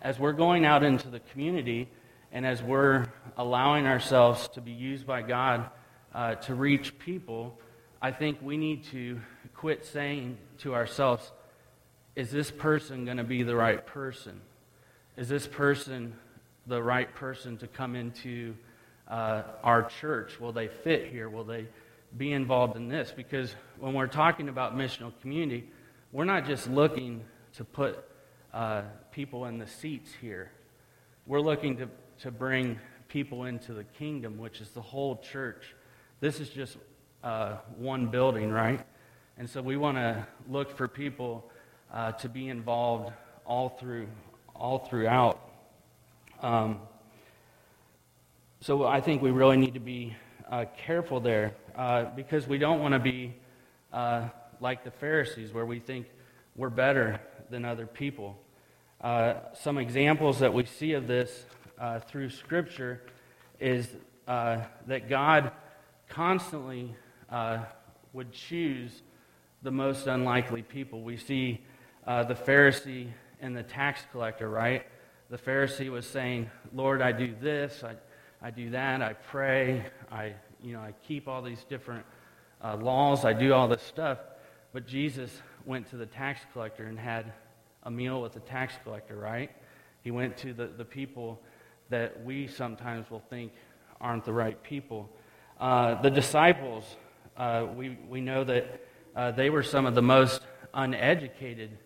As 0.01 0.19
we're 0.19 0.33
going 0.33 0.65
out 0.65 0.83
into 0.83 1.07
the 1.09 1.19
community 1.19 1.89
and 2.31 2.45
as 2.45 2.61
we're 2.61 3.05
allowing 3.37 3.87
ourselves 3.87 4.47
to 4.49 4.61
be 4.61 4.71
used 4.71 5.07
by 5.07 5.21
God 5.21 5.69
uh, 6.13 6.35
to 6.35 6.55
reach 6.55 6.97
people, 6.99 7.57
I 8.01 8.11
think 8.11 8.39
we 8.41 8.57
need 8.57 8.83
to 8.85 9.19
quit 9.55 9.85
saying 9.85 10.37
to 10.59 10.75
ourselves, 10.75 11.31
is 12.15 12.31
this 12.31 12.51
person 12.51 13.05
going 13.05 13.17
to 13.17 13.23
be 13.23 13.43
the 13.43 13.55
right 13.55 13.85
person? 13.85 14.41
Is 15.15 15.29
this 15.29 15.47
person 15.47 16.13
the 16.67 16.81
right 16.81 17.13
person 17.15 17.57
to 17.57 17.67
come 17.67 17.95
into 17.95 18.55
uh, 19.07 19.43
our 19.63 19.83
church? 19.83 20.39
Will 20.39 20.51
they 20.51 20.67
fit 20.67 21.07
here? 21.07 21.29
Will 21.29 21.43
they 21.43 21.67
be 22.15 22.33
involved 22.33 22.75
in 22.75 22.87
this? 22.87 23.11
Because 23.15 23.55
when 23.79 23.93
we're 23.93 24.07
talking 24.07 24.49
about 24.49 24.75
missional 24.75 25.11
community, 25.21 25.69
we're 26.11 26.25
not 26.25 26.45
just 26.45 26.69
looking 26.69 27.23
to 27.53 27.63
put 27.63 28.03
uh, 28.57 28.81
people 29.11 29.45
in 29.45 29.59
the 29.59 29.67
seats 29.67 30.09
here. 30.19 30.49
We're 31.27 31.41
looking 31.41 31.77
to, 31.77 31.87
to 32.21 32.31
bring 32.31 32.79
people 33.07 33.43
into 33.43 33.71
the 33.71 33.83
kingdom, 33.83 34.39
which 34.39 34.61
is 34.61 34.71
the 34.71 34.81
whole 34.81 35.17
church. 35.17 35.75
This 36.21 36.39
is 36.39 36.49
just 36.49 36.75
uh, 37.23 37.57
one 37.77 38.07
building, 38.07 38.49
right? 38.49 38.83
And 39.37 39.47
so 39.47 39.61
we 39.61 39.77
want 39.77 39.97
to 39.97 40.25
look 40.49 40.75
for 40.75 40.87
people 40.87 41.47
uh, 41.93 42.13
to 42.13 42.29
be 42.29 42.49
involved 42.49 43.13
all 43.45 43.69
through, 43.69 44.07
all 44.55 44.79
throughout. 44.79 45.39
Um, 46.41 46.79
so 48.61 48.87
I 48.87 49.01
think 49.01 49.21
we 49.21 49.29
really 49.29 49.57
need 49.57 49.75
to 49.75 49.79
be 49.79 50.15
uh, 50.49 50.65
careful 50.83 51.19
there 51.19 51.53
uh, 51.75 52.05
because 52.05 52.47
we 52.47 52.57
don't 52.57 52.79
want 52.79 52.95
to 52.95 52.99
be 52.99 53.35
uh, 53.93 54.29
like 54.59 54.83
the 54.83 54.89
Pharisees 54.89 55.53
where 55.53 55.65
we 55.67 55.77
think 55.77 56.07
we're 56.55 56.71
better 56.71 57.21
than 57.51 57.63
other 57.63 57.85
people. 57.85 58.39
Uh, 59.01 59.35
some 59.53 59.77
examples 59.77 60.39
that 60.39 60.53
we 60.53 60.65
see 60.65 60.93
of 60.93 61.07
this 61.07 61.45
uh, 61.79 61.99
through 61.99 62.29
Scripture 62.29 63.01
is 63.59 63.87
uh, 64.27 64.59
that 64.87 65.09
God 65.09 65.51
constantly 66.09 66.95
would 68.13 68.31
choose 68.31 69.01
the 69.61 69.71
most 69.71 70.07
unlikely 70.07 70.61
people. 70.61 71.01
We 71.01 71.17
see 71.17 71.61
the 72.05 72.37
Pharisee 72.45 73.09
and 73.41 73.55
the 73.55 73.63
tax 73.63 74.01
collector, 74.11 74.49
right? 74.49 74.85
The 75.29 75.37
Pharisee 75.37 75.91
was 75.91 76.05
saying, 76.07 76.49
Lord, 76.73 77.01
I 77.01 77.11
do 77.11 77.35
this, 77.39 77.83
I 77.83 77.95
I 78.41 78.51
do 78.51 78.69
that. 78.71 79.01
I 79.01 79.13
pray. 79.13 79.85
I, 80.11 80.33
you 80.61 80.73
know, 80.73 80.79
I 80.79 80.93
keep 81.07 81.27
all 81.27 81.41
these 81.41 81.63
different 81.63 82.05
uh, 82.63 82.75
laws. 82.75 83.25
I 83.25 83.33
do 83.33 83.53
all 83.53 83.67
this 83.67 83.81
stuff. 83.81 84.19
But 84.73 84.85
Jesus 84.85 85.31
went 85.65 85.89
to 85.89 85.97
the 85.97 86.05
tax 86.05 86.41
collector 86.53 86.85
and 86.85 86.99
had 86.99 87.33
a 87.83 87.91
meal 87.91 88.21
with 88.21 88.33
the 88.33 88.39
tax 88.41 88.73
collector, 88.83 89.15
right? 89.15 89.51
He 90.03 90.11
went 90.11 90.37
to 90.37 90.53
the, 90.53 90.67
the 90.67 90.85
people 90.85 91.41
that 91.89 92.23
we 92.23 92.47
sometimes 92.47 93.09
will 93.09 93.23
think 93.29 93.51
aren't 93.99 94.25
the 94.25 94.33
right 94.33 94.61
people. 94.63 95.09
Uh, 95.59 96.01
the 96.01 96.09
disciples, 96.09 96.83
uh, 97.37 97.65
we, 97.75 97.97
we 98.07 98.21
know 98.21 98.43
that 98.43 98.81
uh, 99.15 99.31
they 99.31 99.49
were 99.49 99.63
some 99.63 99.85
of 99.85 99.95
the 99.95 100.01
most 100.01 100.41
uneducated 100.73 101.77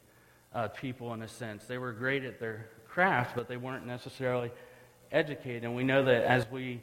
uh, 0.54 0.68
people 0.68 1.14
in 1.14 1.22
a 1.22 1.28
sense. 1.28 1.66
They 1.66 1.78
were 1.78 1.94
great 1.94 2.24
at 2.26 2.40
their 2.40 2.70
craft, 2.88 3.36
but 3.36 3.48
they 3.48 3.58
weren't 3.58 3.86
necessarily 3.86 4.52
educated. 5.12 5.64
And 5.64 5.76
we 5.76 5.84
know 5.84 6.04
that 6.04 6.24
as 6.24 6.50
we 6.52 6.82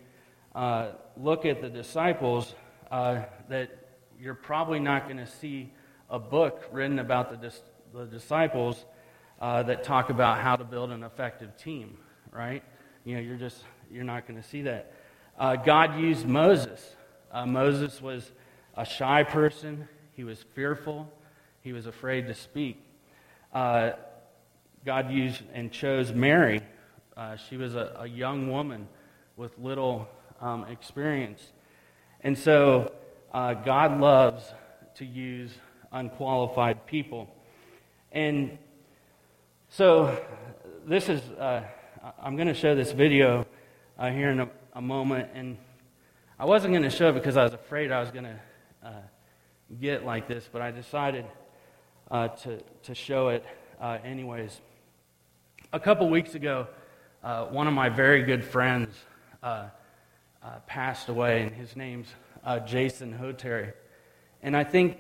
uh, 0.55 0.93
look 1.17 1.45
at 1.45 1.61
the 1.61 1.69
disciples, 1.69 2.55
uh, 2.91 3.23
that 3.49 3.71
you're 4.19 4.35
probably 4.35 4.81
not 4.81 5.05
going 5.05 5.19
to 5.19 5.27
see 5.27 5.73
a 6.09 6.19
book 6.19 6.65
written 6.73 6.99
about 6.99 7.31
the, 7.31 7.37
dis- 7.37 7.63
the 7.93 8.07
disciples 8.07 8.85
uh, 9.41 9.63
that 9.65 9.85
talk 9.85 10.11
about 10.11 10.41
how 10.41 10.57
to 10.57 10.65
build 10.65 10.91
an 10.91 11.03
effective 11.03 11.57
team, 11.57 11.99
right? 12.33 12.63
You 13.05 13.15
know, 13.15 13.21
you're 13.21 13.37
just 13.37 13.63
you're 13.91 14.05
not 14.05 14.27
going 14.27 14.41
to 14.41 14.47
see 14.49 14.63
that. 14.63 14.93
Uh, 15.39 15.57
God 15.57 15.99
used 15.99 16.27
Moses. 16.27 16.97
Uh, 17.31 17.47
Moses 17.47 18.01
was 18.03 18.31
a 18.77 18.85
shy 18.85 19.23
person. 19.23 19.89
He 20.13 20.25
was 20.25 20.43
fearful. 20.55 21.11
He 21.63 21.73
was 21.73 21.87
afraid 21.87 22.27
to 22.27 22.35
speak. 22.35 22.83
Uh, 23.53 23.93
God 24.85 25.11
used 25.11 25.43
and 25.55 25.71
chose 25.71 26.13
Mary 26.13 26.63
uh, 27.19 27.35
she 27.35 27.57
was 27.57 27.75
a, 27.75 27.97
a, 27.99 28.07
young 28.07 28.49
woman 28.49 28.87
with 29.37 29.59
little 29.59 30.09
um, 30.41 30.65
experience. 30.67 31.45
And 32.21 32.39
so 32.39 32.93
uh, 33.35 33.55
God 33.55 34.01
loves 34.01 34.53
to 34.95 35.05
use 35.05 35.51
unqualified 35.91 36.87
people. 36.87 37.29
And 38.13 38.57
so 39.69 40.19
this 40.87 41.09
is, 41.09 41.21
uh, 41.33 41.63
I'm 42.23 42.37
going 42.37 42.49
to 42.49 42.55
show 42.55 42.75
this 42.75 42.93
video 42.93 43.47
uh, 43.99 44.11
here 44.11 44.31
in 44.31 44.41
a, 44.41 44.49
a, 44.73 44.81
moment. 44.81 45.29
And 45.35 45.59
I 46.39 46.47
wasn't 46.47 46.73
going 46.73 46.85
to 46.85 46.91
show 46.91 47.11
it 47.11 47.13
because 47.13 47.37
I 47.37 47.45
was 47.45 47.53
afraid 47.53 47.93
I 47.93 48.01
was 48.01 48.11
going 48.11 48.25
to 48.25 48.41
uh, 48.83 48.93
get 49.79 50.05
like 50.05 50.27
this, 50.27 50.49
but 50.51 50.63
I 50.63 50.71
decided 50.71 51.27
uh, 52.11 52.29
to, 52.29 52.61
to 52.85 52.95
show 52.95 53.29
it 53.29 53.45
anyways. 54.05 54.61
A 55.73 55.81
couple 55.81 56.09
weeks 56.09 56.35
ago, 56.35 56.67
uh, 57.23 57.45
one 57.47 57.67
of 57.67 57.75
my 57.75 57.91
very 57.91 58.23
good 58.23 58.45
friends 58.45 58.95
uh, 59.43 59.69
uh, 60.43 60.61
passed 60.67 61.09
away, 61.09 61.43
and 61.43 61.53
his 61.53 61.77
name's 61.77 62.09
uh, 62.45 62.59
Jason 62.61 63.19
Hoteri. 63.21 63.73
And 64.43 64.57
I 64.57 64.65
think 64.65 64.99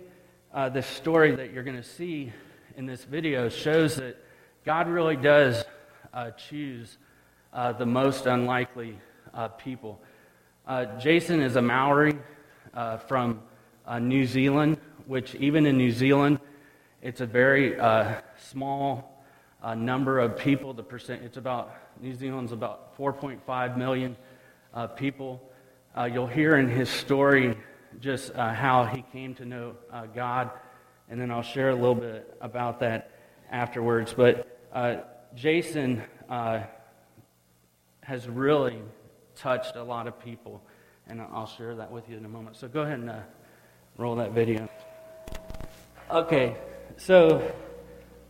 uh, 0.52 0.68
the 0.68 0.82
story 0.82 1.34
that 1.36 1.52
you're 1.52 1.62
going 1.62 1.76
to 1.76 1.82
see 1.82 2.32
in 2.76 2.84
this 2.86 3.04
video 3.04 3.48
shows 3.48 3.96
that 3.96 4.22
God 4.64 4.88
really 4.88 5.16
does 5.16 5.64
uh, 6.12 6.30
choose 6.32 6.98
the 7.52 7.86
most 7.86 8.26
unlikely 8.26 8.98
people. 9.58 10.00
Jason 10.98 11.40
is 11.40 11.56
a 11.56 11.62
Maori 11.62 12.18
from 13.06 13.40
New 14.00 14.26
Zealand, 14.26 14.78
which 15.06 15.34
even 15.36 15.66
in 15.66 15.76
New 15.76 15.90
Zealand, 15.90 16.38
it's 17.02 17.20
a 17.20 17.26
very 17.26 17.76
small 18.36 19.24
number 19.76 20.18
of 20.18 20.36
people. 20.36 20.74
The 20.74 20.82
percent, 20.82 21.22
it's 21.22 21.36
about 21.36 21.74
New 22.00 22.14
Zealand's 22.14 22.52
about 22.52 22.96
4.5 22.96 23.76
million 23.76 24.16
uh, 24.72 24.86
people. 24.86 25.42
Uh, 25.96 26.04
you'll 26.04 26.26
hear 26.26 26.56
in 26.56 26.68
his 26.68 26.88
story 26.88 27.56
just 28.00 28.32
uh, 28.34 28.52
how 28.52 28.84
he 28.84 29.02
came 29.12 29.34
to 29.34 29.44
know 29.44 29.74
uh, 29.92 30.06
God, 30.06 30.50
and 31.08 31.20
then 31.20 31.30
I'll 31.30 31.42
share 31.42 31.70
a 31.70 31.74
little 31.74 31.94
bit 31.94 32.36
about 32.40 32.80
that 32.80 33.17
afterwards. 33.50 34.14
But 34.16 34.58
uh, 34.72 34.96
Jason 35.34 36.02
uh, 36.28 36.62
has 38.02 38.28
really 38.28 38.78
touched 39.36 39.76
a 39.76 39.82
lot 39.82 40.06
of 40.06 40.18
people, 40.18 40.62
and 41.06 41.20
I'll 41.20 41.46
share 41.46 41.74
that 41.76 41.90
with 41.90 42.08
you 42.08 42.16
in 42.16 42.24
a 42.24 42.28
moment. 42.28 42.56
So 42.56 42.68
go 42.68 42.82
ahead 42.82 42.98
and 42.98 43.12
roll 43.96 44.16
that 44.16 44.32
video. 44.32 44.68
Okay, 46.10 46.56
so 46.96 47.52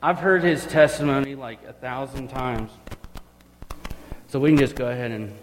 I've 0.03 0.19
heard 0.19 0.43
his 0.43 0.67
testimony 0.67 1.35
like 1.35 1.63
a 1.65 1.73
thousand 1.73 2.29
times. 2.29 2.71
So 4.29 4.39
we 4.39 4.51
can 4.51 4.59
just 4.59 4.77
go 4.77 4.89
ahead 4.89 5.11
and 5.11 5.35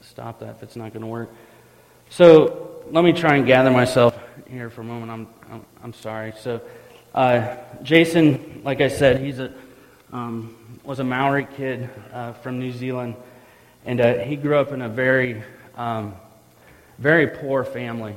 stop 0.00 0.40
that 0.40 0.56
if 0.56 0.62
it's 0.62 0.76
not 0.76 0.92
going 0.92 1.02
to 1.02 1.06
work. 1.06 1.30
So 2.10 2.82
let 2.90 3.04
me 3.04 3.12
try 3.12 3.36
and 3.36 3.46
gather 3.46 3.70
myself 3.70 4.18
here 4.48 4.68
for 4.68 4.80
a 4.80 4.84
moment. 4.84 5.10
I'm, 5.10 5.28
I'm, 5.50 5.66
I'm 5.82 5.92
sorry. 5.92 6.34
So 6.38 6.60
uh, 7.14 7.56
Jason, 7.82 8.62
like 8.64 8.80
I 8.80 8.88
said, 8.88 9.20
he's 9.20 9.38
a 9.38 9.52
um, 10.12 10.56
was 10.84 10.98
a 10.98 11.04
Maori 11.04 11.46
kid 11.56 11.88
uh, 12.12 12.32
from 12.34 12.58
New 12.58 12.72
Zealand, 12.72 13.16
and 13.84 14.00
uh, 14.00 14.18
he 14.18 14.36
grew 14.36 14.56
up 14.56 14.72
in 14.72 14.82
a 14.82 14.88
very 14.88 15.42
um, 15.76 16.14
very 16.98 17.26
poor 17.26 17.64
family. 17.64 18.16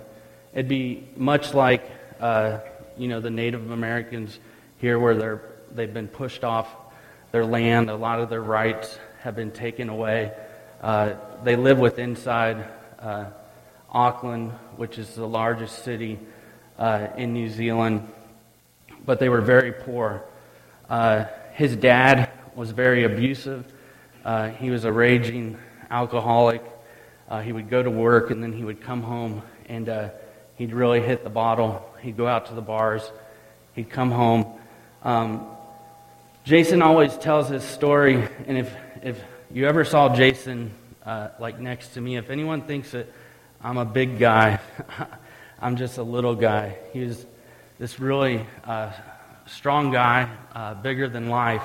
It'd 0.53 0.67
be 0.67 1.07
much 1.15 1.53
like 1.53 1.89
uh, 2.19 2.59
you 2.97 3.07
know 3.07 3.19
the 3.19 3.29
Native 3.29 3.71
Americans 3.71 4.39
here, 4.77 4.99
where 4.99 5.15
they're 5.15 5.41
they've 5.73 5.93
been 5.93 6.07
pushed 6.07 6.43
off 6.43 6.69
their 7.31 7.45
land, 7.45 7.89
a 7.89 7.95
lot 7.95 8.21
of 8.21 8.29
their 8.29 8.41
rights 8.41 8.97
have 9.19 9.35
been 9.35 9.51
taken 9.51 9.89
away. 9.89 10.31
Uh, 10.81 11.15
they 11.43 11.57
live 11.57 11.79
with 11.79 11.99
inside 11.99 12.65
uh, 12.99 13.25
Auckland, 13.91 14.51
which 14.77 14.97
is 14.97 15.15
the 15.15 15.27
largest 15.27 15.83
city 15.83 16.17
uh, 16.77 17.07
in 17.17 17.33
New 17.33 17.49
Zealand, 17.49 18.07
but 19.05 19.19
they 19.19 19.29
were 19.29 19.41
very 19.41 19.71
poor. 19.71 20.23
Uh, 20.89 21.25
his 21.53 21.75
dad 21.75 22.31
was 22.55 22.71
very 22.71 23.03
abusive. 23.03 23.65
Uh, 24.23 24.49
he 24.49 24.69
was 24.69 24.85
a 24.85 24.91
raging 24.91 25.57
alcoholic. 25.91 26.63
Uh, 27.29 27.41
he 27.41 27.51
would 27.51 27.69
go 27.69 27.81
to 27.81 27.89
work 27.89 28.31
and 28.31 28.41
then 28.41 28.53
he 28.53 28.63
would 28.63 28.81
come 28.81 29.01
home 29.01 29.41
and 29.67 29.89
uh, 29.89 30.09
he'd 30.57 30.73
really 30.73 31.01
hit 31.01 31.23
the 31.23 31.29
bottle. 31.29 31.87
He'd 32.01 32.17
go 32.17 32.27
out 32.27 32.47
to 32.47 32.53
the 32.53 32.61
bars. 32.61 33.09
He'd 33.73 33.89
come 33.89 34.11
home. 34.11 34.59
Um, 35.03 35.47
Jason 36.43 36.81
always 36.81 37.17
tells 37.17 37.49
his 37.49 37.63
story, 37.63 38.27
and 38.45 38.57
if, 38.57 38.71
if 39.01 39.19
you 39.51 39.67
ever 39.67 39.83
saw 39.83 40.15
Jason 40.15 40.71
uh, 41.03 41.29
like 41.39 41.59
next 41.59 41.89
to 41.95 42.01
me, 42.01 42.17
if 42.17 42.29
anyone 42.29 42.61
thinks 42.61 42.91
that 42.91 43.07
I'm 43.63 43.77
a 43.77 43.85
big 43.85 44.19
guy, 44.19 44.59
I'm 45.59 45.75
just 45.75 45.97
a 45.97 46.03
little 46.03 46.35
guy. 46.35 46.77
He 46.93 47.01
was 47.01 47.25
this 47.77 47.99
really 47.99 48.45
uh, 48.63 48.91
strong 49.47 49.91
guy, 49.91 50.29
uh, 50.53 50.73
bigger 50.75 51.09
than 51.09 51.29
life, 51.29 51.63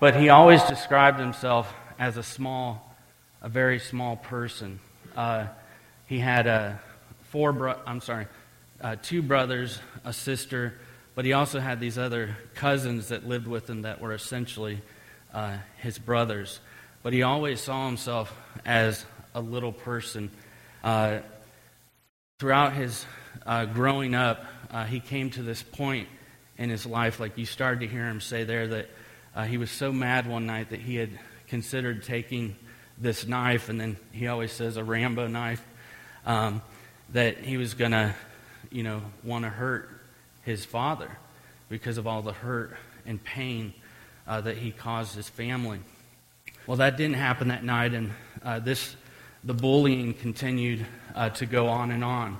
but 0.00 0.16
he 0.16 0.28
always 0.28 0.62
described 0.64 1.18
himself 1.18 1.72
as 1.98 2.16
a 2.16 2.22
small, 2.22 2.96
a 3.42 3.48
very 3.48 3.78
small 3.78 4.16
person. 4.16 4.80
Uh, 5.14 5.46
he 6.06 6.18
had 6.18 6.46
a 6.46 6.80
four, 7.30 7.52
bro- 7.52 7.78
I'm 7.86 8.00
sorry, 8.00 8.26
uh, 8.80 8.96
two 9.02 9.22
brothers, 9.22 9.78
a 10.04 10.12
sister, 10.12 10.74
but 11.14 11.24
he 11.24 11.32
also 11.32 11.60
had 11.60 11.80
these 11.80 11.98
other 11.98 12.36
cousins 12.54 13.08
that 13.08 13.26
lived 13.26 13.46
with 13.46 13.68
him 13.68 13.82
that 13.82 14.00
were 14.00 14.12
essentially 14.12 14.80
uh, 15.34 15.58
his 15.78 15.98
brothers. 15.98 16.60
But 17.02 17.12
he 17.12 17.22
always 17.22 17.60
saw 17.60 17.86
himself 17.86 18.34
as 18.64 19.04
a 19.34 19.40
little 19.40 19.72
person. 19.72 20.30
Throughout 22.38 22.74
his 22.74 23.06
uh, 23.46 23.64
growing 23.64 24.14
up, 24.14 24.44
uh, 24.70 24.84
he 24.84 25.00
came 25.00 25.30
to 25.30 25.42
this 25.42 25.62
point 25.62 26.06
in 26.58 26.68
his 26.68 26.84
life, 26.84 27.18
like 27.18 27.38
you 27.38 27.46
started 27.46 27.80
to 27.80 27.86
hear 27.86 28.06
him 28.06 28.20
say 28.20 28.44
there, 28.44 28.68
that 28.68 28.90
uh, 29.34 29.44
he 29.44 29.56
was 29.56 29.70
so 29.70 29.90
mad 29.90 30.26
one 30.26 30.44
night 30.44 30.68
that 30.68 30.80
he 30.80 30.96
had 30.96 31.08
considered 31.48 32.02
taking 32.02 32.54
this 32.98 33.26
knife, 33.26 33.70
and 33.70 33.80
then 33.80 33.96
he 34.12 34.26
always 34.26 34.52
says 34.52 34.76
a 34.76 34.84
Rambo 34.84 35.28
knife, 35.28 35.64
um, 36.26 36.60
that 37.14 37.38
he 37.38 37.56
was 37.56 37.72
going 37.72 37.92
to, 37.92 38.14
you 38.70 38.82
know, 38.82 39.00
want 39.24 39.46
to 39.46 39.50
hurt 39.50 39.88
his 40.42 40.62
father 40.62 41.16
because 41.70 41.96
of 41.96 42.06
all 42.06 42.20
the 42.20 42.34
hurt 42.34 42.76
and 43.06 43.22
pain 43.24 43.72
uh, 44.26 44.42
that 44.42 44.58
he 44.58 44.72
caused 44.72 45.14
his 45.14 45.26
family. 45.26 45.78
Well, 46.66 46.76
that 46.76 46.98
didn't 46.98 47.16
happen 47.16 47.48
that 47.48 47.64
night, 47.64 47.94
and 47.94 48.12
uh, 48.42 48.58
this 48.58 48.94
the 49.42 49.54
bullying 49.54 50.12
continued 50.12 50.84
uh, 51.16 51.30
to 51.30 51.46
go 51.46 51.66
on 51.66 51.90
and 51.90 52.04
on. 52.04 52.38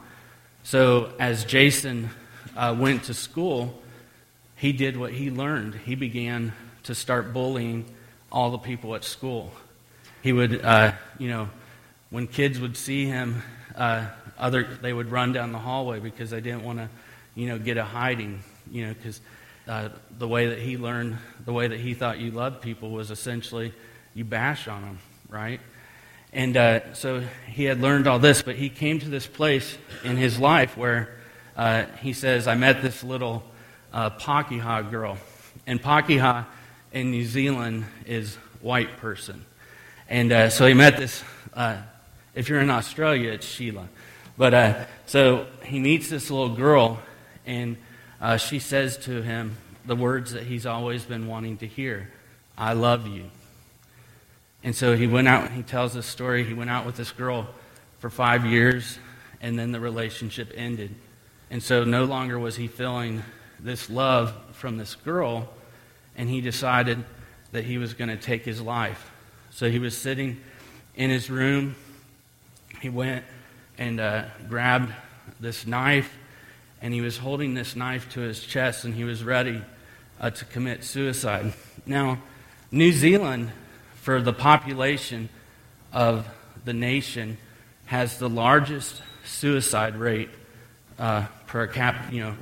So 0.63 1.13
as 1.19 1.45
Jason 1.45 2.11
uh, 2.57 2.77
went 2.79 3.05
to 3.05 3.15
school, 3.15 3.83
he 4.55 4.73
did 4.73 4.97
what 4.97 5.13
he 5.13 5.31
learned. 5.31 5.75
He 5.75 5.97
began 5.97 6.53
to 6.85 6.95
start 6.95 7.33
bullying 7.33 7.85
all 8.31 8.51
the 8.51 8.59
people 8.59 8.95
at 8.95 9.03
school. 9.03 9.53
He 10.23 10.33
would, 10.33 10.65
uh, 10.65 10.93
you 11.19 11.29
know, 11.29 11.49
when 12.11 12.29
kids 12.29 12.61
would 12.61 12.77
see 12.77 13.07
him, 13.07 13.43
uh, 13.75 14.07
other 14.39 14.79
they 14.81 14.93
would 14.93 15.11
run 15.11 15.33
down 15.33 15.51
the 15.51 15.59
hallway 15.59 15.99
because 15.99 16.31
they 16.31 16.41
didn't 16.41 16.63
want 16.63 16.79
to 16.79 16.89
you 17.37 17.47
know, 17.47 17.59
get 17.59 17.77
a 17.77 17.85
hiding, 17.85 18.43
you 18.71 18.87
know, 18.87 18.95
because 18.95 19.21
uh, 19.69 19.91
the 20.19 20.27
way 20.27 20.49
that 20.49 20.59
he 20.59 20.77
learned, 20.77 21.19
the 21.45 21.53
way 21.53 21.69
that 21.69 21.79
he 21.79 21.95
thought 21.95 22.19
you 22.19 22.31
loved 22.31 22.63
people 22.63 22.91
was 22.91 23.11
essentially 23.11 23.73
you 24.15 24.25
bash 24.25 24.67
on 24.67 24.83
them, 24.83 24.99
right? 25.29 25.61
And 26.37 26.55
uh, 26.59 26.93
so 26.93 27.23
he 27.47 27.65
had 27.65 27.81
learned 27.81 28.07
all 28.07 28.19
this, 28.19 28.43
but 28.43 28.57
he 28.57 28.69
came 28.69 28.99
to 28.99 29.09
this 29.09 29.27
place 29.27 29.79
in 30.05 30.19
his 30.19 30.39
life 30.39 30.77
where 30.77 31.17
uh, 31.57 31.87
he 32.03 32.13
says, 32.13 32.47
I 32.47 32.55
met 32.55 32.83
this 32.83 33.03
little 33.03 33.43
uh, 33.91 34.11
Pakeha 34.11 34.91
girl. 34.91 35.17
And 35.67 35.83
Pakeha 35.83 36.45
in 36.93 37.11
New 37.11 37.25
Zealand 37.25 37.87
is 38.05 38.35
white 38.61 38.99
person. 38.99 39.47
And 40.11 40.31
uh, 40.31 40.51
so 40.51 40.67
he 40.67 40.75
met 40.75 40.99
this, 40.99 41.25
uh, 41.55 41.79
if 42.35 42.51
you're 42.51 42.61
in 42.61 42.69
Australia, 42.69 43.33
it's 43.33 43.47
Sheila. 43.47 43.89
But 44.37 44.53
uh, 44.53 44.85
so 45.07 45.47
he 45.65 45.81
meets 45.81 46.11
this 46.11 46.31
little 46.31 46.55
girl, 46.55 47.01
and 47.47 47.79
uh, 48.21 48.37
she 48.37 48.59
says 48.59 48.99
to 48.99 49.23
him 49.23 49.57
the 49.87 49.97
words 49.97 50.35
that 50.35 50.43
he's 50.43 50.67
always 50.67 51.03
been 51.03 51.29
wanting 51.29 51.57
to 51.59 51.67
hear 51.67 52.11
I 52.59 52.75
love 52.75 53.07
you. 53.07 53.31
And 54.67 54.75
so 54.75 54.97
he 54.97 55.07
went 55.07 55.29
out, 55.29 55.45
and 55.45 55.55
he 55.55 55.63
tells 55.63 55.95
this 55.95 56.07
story. 56.07 56.43
He 56.43 56.53
went 56.53 56.71
out 56.71 56.85
with 56.85 56.97
this 56.97 57.13
girl 57.13 57.47
for 58.01 58.11
five 58.11 58.45
years, 58.45 58.99
and 59.41 59.57
then 59.57 59.71
the 59.71 59.79
relationship 59.79 60.53
ended. 60.57 60.93
And 61.53 61.63
so 61.63 61.85
no 61.85 62.05
longer 62.05 62.37
was 62.37 62.57
he 62.57 62.67
feeling 62.67 63.23
this 63.61 63.89
love 63.89 64.35
from 64.55 64.77
this 64.77 64.97
girl, 64.97 65.49
and 66.17 66.29
he 66.29 66.41
decided 66.41 67.05
that 67.53 67.63
he 67.63 67.79
was 67.79 67.95
going 67.95 68.11
to 68.11 68.17
take 68.17 68.45
his 68.45 68.61
life. 68.61 69.13
So 69.51 69.71
he 69.71 69.79
was 69.79 69.97
sitting 69.97 70.41
in 70.97 71.11
his 71.11 71.31
room. 71.31 71.77
He 72.81 72.89
went 72.89 73.25
and 73.79 74.01
uh, 74.01 74.25
grabbed 74.49 74.93
this 75.39 75.65
knife 75.65 76.13
and 76.83 76.93
he 76.93 77.01
was 77.01 77.19
holding 77.19 77.55
this 77.55 77.77
knife 77.77 78.11
to 78.11 78.21
his 78.21 78.43
chest 78.43 78.85
and 78.85 78.95
he 78.95 79.05
was 79.05 79.23
ready 79.23 79.63
uh, 80.21 80.31
to 80.31 80.45
commit 80.47 80.83
suicide. 80.83 81.53
Now, 81.87 82.19
New 82.71 82.93
Zealand, 82.93 83.53
for 84.07 84.23
the 84.23 84.33
population 84.33 85.29
of 85.93 86.29
the 86.65 86.73
nation, 86.73 87.37
has 87.87 88.21
the 88.21 88.29
largest 88.29 89.03
suicide 89.25 89.97
rate 89.97 90.29
uh, 90.97 91.27
per 91.49 91.67
cap, 91.67 92.13
you 92.13 92.21
know, 92.21 92.37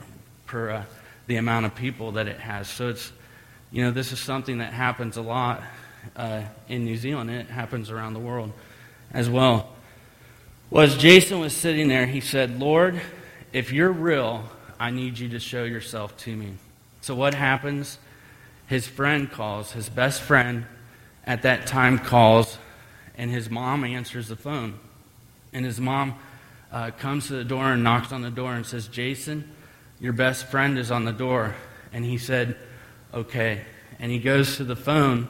per 0.44 0.68
uh, 0.68 0.82
the 1.26 1.36
amount 1.36 1.64
of 1.64 1.74
people 1.74 2.12
that 2.12 2.28
it 2.28 2.38
has. 2.38 2.68
So 2.68 2.90
it's, 2.90 3.10
you 3.72 3.82
know, 3.82 3.92
this 3.92 4.12
is 4.12 4.20
something 4.20 4.58
that 4.58 4.74
happens 4.74 5.16
a 5.16 5.22
lot 5.22 5.62
uh, 6.14 6.42
in 6.68 6.84
New 6.84 6.98
Zealand, 6.98 7.30
and 7.30 7.40
it 7.40 7.48
happens 7.48 7.90
around 7.90 8.12
the 8.12 8.20
world 8.20 8.52
as 9.14 9.30
well. 9.30 9.70
Well, 10.68 10.84
as 10.84 10.98
Jason 10.98 11.40
was 11.40 11.54
sitting 11.54 11.88
there, 11.88 12.04
he 12.04 12.20
said, 12.20 12.60
Lord, 12.60 13.00
if 13.54 13.72
you're 13.72 13.90
real, 13.90 14.44
I 14.78 14.90
need 14.90 15.18
you 15.18 15.30
to 15.30 15.40
show 15.40 15.64
yourself 15.64 16.14
to 16.18 16.36
me. 16.36 16.56
So 17.00 17.14
what 17.14 17.32
happens? 17.32 17.96
His 18.66 18.86
friend 18.86 19.32
calls, 19.32 19.72
his 19.72 19.88
best 19.88 20.20
friend 20.20 20.66
at 21.26 21.42
that 21.42 21.66
time 21.66 21.98
calls, 21.98 22.58
and 23.16 23.30
his 23.30 23.50
mom 23.50 23.84
answers 23.84 24.28
the 24.28 24.36
phone. 24.36 24.78
And 25.52 25.64
his 25.64 25.80
mom 25.80 26.14
uh, 26.72 26.90
comes 26.92 27.28
to 27.28 27.34
the 27.34 27.44
door 27.44 27.72
and 27.72 27.84
knocks 27.84 28.12
on 28.12 28.22
the 28.22 28.30
door 28.30 28.54
and 28.54 28.66
says, 28.66 28.88
Jason, 28.88 29.50
your 30.00 30.12
best 30.12 30.46
friend 30.46 30.78
is 30.78 30.90
on 30.90 31.04
the 31.04 31.12
door. 31.12 31.54
And 31.92 32.04
he 32.04 32.18
said, 32.18 32.56
Okay. 33.12 33.62
And 34.00 34.10
he 34.10 34.18
goes 34.18 34.56
to 34.56 34.64
the 34.64 34.74
phone, 34.74 35.28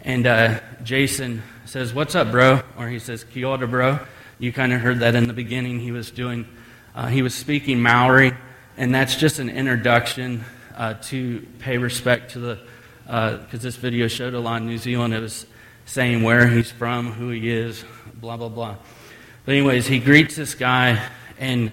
and 0.00 0.26
uh, 0.26 0.58
Jason 0.82 1.42
says, 1.64 1.94
What's 1.94 2.14
up, 2.14 2.30
bro? 2.32 2.60
Or 2.76 2.88
he 2.88 2.98
says, 2.98 3.24
Kia 3.24 3.56
bro. 3.56 4.00
You 4.40 4.52
kind 4.52 4.72
of 4.72 4.80
heard 4.80 4.98
that 4.98 5.14
in 5.14 5.28
the 5.28 5.32
beginning. 5.32 5.78
He 5.78 5.92
was 5.92 6.10
doing 6.10 6.46
uh, 6.94 7.08
he 7.08 7.22
was 7.22 7.34
speaking 7.34 7.82
Maori, 7.82 8.32
and 8.76 8.94
that's 8.94 9.16
just 9.16 9.40
an 9.40 9.50
introduction 9.50 10.44
uh, 10.76 10.94
to 11.02 11.44
pay 11.58 11.76
respect 11.76 12.32
to 12.32 12.38
the, 12.38 12.58
because 13.04 13.54
uh, 13.54 13.58
this 13.58 13.76
video 13.76 14.08
showed 14.08 14.34
a 14.34 14.40
lot 14.40 14.62
in 14.62 14.66
New 14.66 14.78
Zealand. 14.78 15.12
It 15.12 15.20
was 15.20 15.46
saying 15.84 16.22
where 16.22 16.46
he's 16.48 16.70
from, 16.70 17.12
who 17.12 17.28
he 17.28 17.50
is, 17.50 17.84
blah, 18.14 18.36
blah, 18.36 18.48
blah. 18.48 18.76
But, 19.44 19.52
anyways, 19.52 19.86
he 19.86 19.98
greets 19.98 20.36
this 20.36 20.54
guy, 20.54 21.06
and 21.38 21.70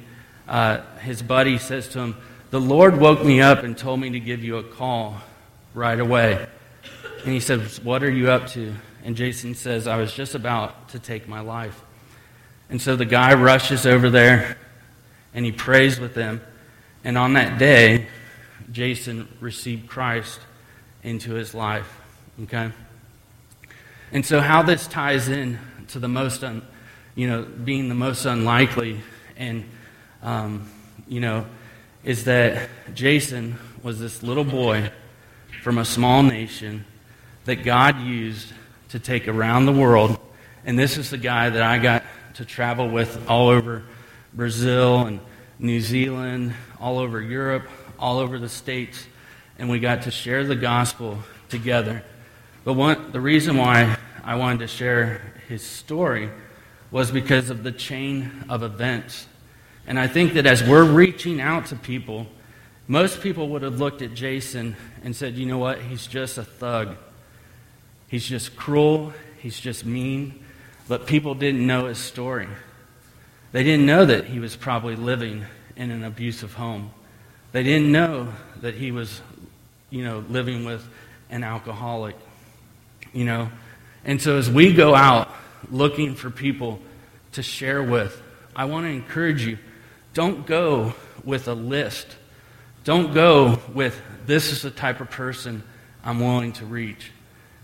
uh, 0.48 0.82
his 0.98 1.22
buddy 1.22 1.58
says 1.58 1.88
to 1.89 2.00
him, 2.00 2.17
The 2.50 2.60
Lord 2.60 3.00
woke 3.00 3.24
me 3.24 3.39
up 3.39 3.63
and 3.63 3.78
told 3.78 4.02
me 4.02 4.10
to 4.10 4.20
give 4.20 4.44
you 4.44 4.58
a 4.58 4.63
call 4.63 5.17
right 5.74 6.00
away. 6.00 6.48
And 7.24 7.34
he 7.34 7.39
says, 7.39 7.80
What 7.82 8.04
are 8.04 8.12
you 8.12 8.30
up 8.30 8.48
to? 8.50 8.74
And 9.04 9.15
Jason 9.15 9.56
says, 9.56 9.88
I 9.88 9.98
was 9.98 10.13
just 10.13 10.36
about 10.36 10.89
to 10.89 11.00
take 11.00 11.28
my 11.28 11.39
life. 11.39 11.82
And 12.70 12.82
so 12.82 12.96
the 12.96 13.06
guy 13.06 13.34
rushes 13.34 13.86
over 13.86 14.10
there 14.10 14.58
and 15.34 15.46
he 15.46 15.52
prays 15.52 16.00
with 16.00 16.13
them. 16.13 16.41
And 17.04 17.17
on 17.17 17.34
that 17.34 17.58
day, 17.58 18.08
Jason 18.72 19.28
received 19.39 19.89
Christ 19.89 20.39
into 21.04 21.34
his 21.34 21.54
life. 21.54 21.90
Okay? 22.44 22.72
And 24.12 24.26
so, 24.26 24.42
how 24.42 24.62
this 24.62 24.88
ties 24.88 25.30
in 25.30 25.60
to 25.90 26.00
the 26.00 26.08
most, 26.08 26.44
un, 26.44 26.62
you 27.16 27.28
know, 27.28 27.44
being 27.44 27.90
the 27.90 27.96
most 27.96 28.26
unlikely, 28.26 29.00
and, 29.38 29.64
um, 30.22 30.70
you 31.08 31.20
know, 31.20 31.46
is 32.04 32.26
that 32.26 32.70
Jason 32.94 33.58
was 33.84 34.00
this 34.00 34.24
little 34.24 34.44
boy 34.44 34.92
from 35.62 35.78
a 35.78 35.86
small 35.86 36.24
nation 36.24 36.86
that 37.46 37.64
God 37.64 38.02
used 38.02 38.52
to 38.90 39.00
take 39.00 39.28
around 39.28 39.66
the 39.66 39.72
world. 39.72 40.20
And 40.66 40.78
this 40.78 40.98
is 40.98 41.10
the 41.10 41.18
guy 41.18 41.50
that 41.50 41.62
I 41.62 41.78
got 41.78 42.04
to 42.36 42.46
travel 42.46 42.90
with 42.90 43.30
all 43.30 43.50
over 43.50 43.84
Brazil 44.34 45.06
and 45.06 45.20
New 45.60 45.82
Zealand, 45.82 46.54
all 46.80 47.00
over 47.00 47.22
Europe, 47.22 47.68
all 48.00 48.20
over 48.20 48.40
the 48.40 48.50
States, 48.50 49.06
and 49.62 49.69
we 49.69 49.80
got 49.80 50.02
to 50.02 50.12
share 50.12 50.43
the 50.43 50.56
gospel 50.56 51.19
together. 51.47 52.04
But 52.63 53.13
the 53.13 53.21
reason 53.21 53.58
why 53.58 53.95
I 54.24 54.34
wanted 54.34 54.62
to 54.62 54.67
share 54.67 55.21
his 55.47 55.62
story 55.62 56.32
was 56.89 57.12
because 57.12 57.52
of 57.52 57.62
the 57.62 57.71
chain 57.71 58.43
of 58.50 58.63
events. 58.63 59.28
And 59.86 60.00
I 60.00 60.08
think 60.08 60.34
that 60.34 60.47
as 60.47 60.63
we're 60.63 60.84
reaching 60.84 61.39
out 61.39 61.67
to 61.67 61.76
people, 61.76 62.26
most 62.88 63.21
people 63.21 63.50
would 63.50 63.62
have 63.62 63.78
looked 63.78 64.02
at 64.02 64.15
Jason 64.15 64.76
and 65.04 65.15
said, 65.15 65.36
you 65.36 65.45
know 65.45 65.60
what? 65.60 65.80
He's 65.80 66.08
just 66.08 66.39
a 66.39 66.43
thug. 66.43 66.95
He's 68.08 68.26
just 68.26 68.56
cruel. 68.56 69.13
He's 69.38 69.60
just 69.60 69.86
mean. 69.86 70.43
But 70.88 71.06
people 71.06 71.36
didn't 71.36 71.67
know 71.67 71.86
his 71.86 72.00
story. 72.00 72.47
They 73.52 73.63
didn't 73.63 73.86
know 73.86 74.06
that 74.06 74.26
he 74.26 74.39
was 74.39 74.56
probably 74.56 74.95
living 74.95 75.45
in 75.76 75.91
an 75.91 76.04
abusive 76.04 76.56
home. 76.56 76.89
They 77.52 77.62
didn't 77.63 77.91
know 77.91 78.34
that 78.62 78.76
he 78.76 78.91
was, 78.91 79.21
you 79.91 80.04
know, 80.04 80.23
living 80.30 80.65
with 80.65 80.84
an 81.30 81.43
alcoholic, 81.43 82.15
you 83.13 83.25
know. 83.25 83.51
And 84.04 84.19
so 84.19 84.38
as 84.38 84.49
we 84.49 84.73
go 84.73 84.95
out 84.95 85.30
looking 85.69 86.15
for 86.15 86.32
people 86.32 86.80
to 87.34 87.43
share 87.43 87.84
with, 87.84 88.19
I 88.56 88.65
want 88.65 88.86
to 88.86 88.89
encourage 88.89 89.45
you 89.45 89.60
don't 90.13 90.45
go 90.45 90.95
with 91.23 91.47
a 91.47 91.54
list. 91.54 92.08
Don't 92.84 93.13
go 93.13 93.60
with, 93.73 94.01
this 94.25 94.51
is 94.51 94.63
the 94.63 94.71
type 94.71 95.01
of 95.01 95.10
person 95.12 95.63
I'm 96.04 96.19
willing 96.19 96.54
to 96.54 96.65
reach. 96.65 97.12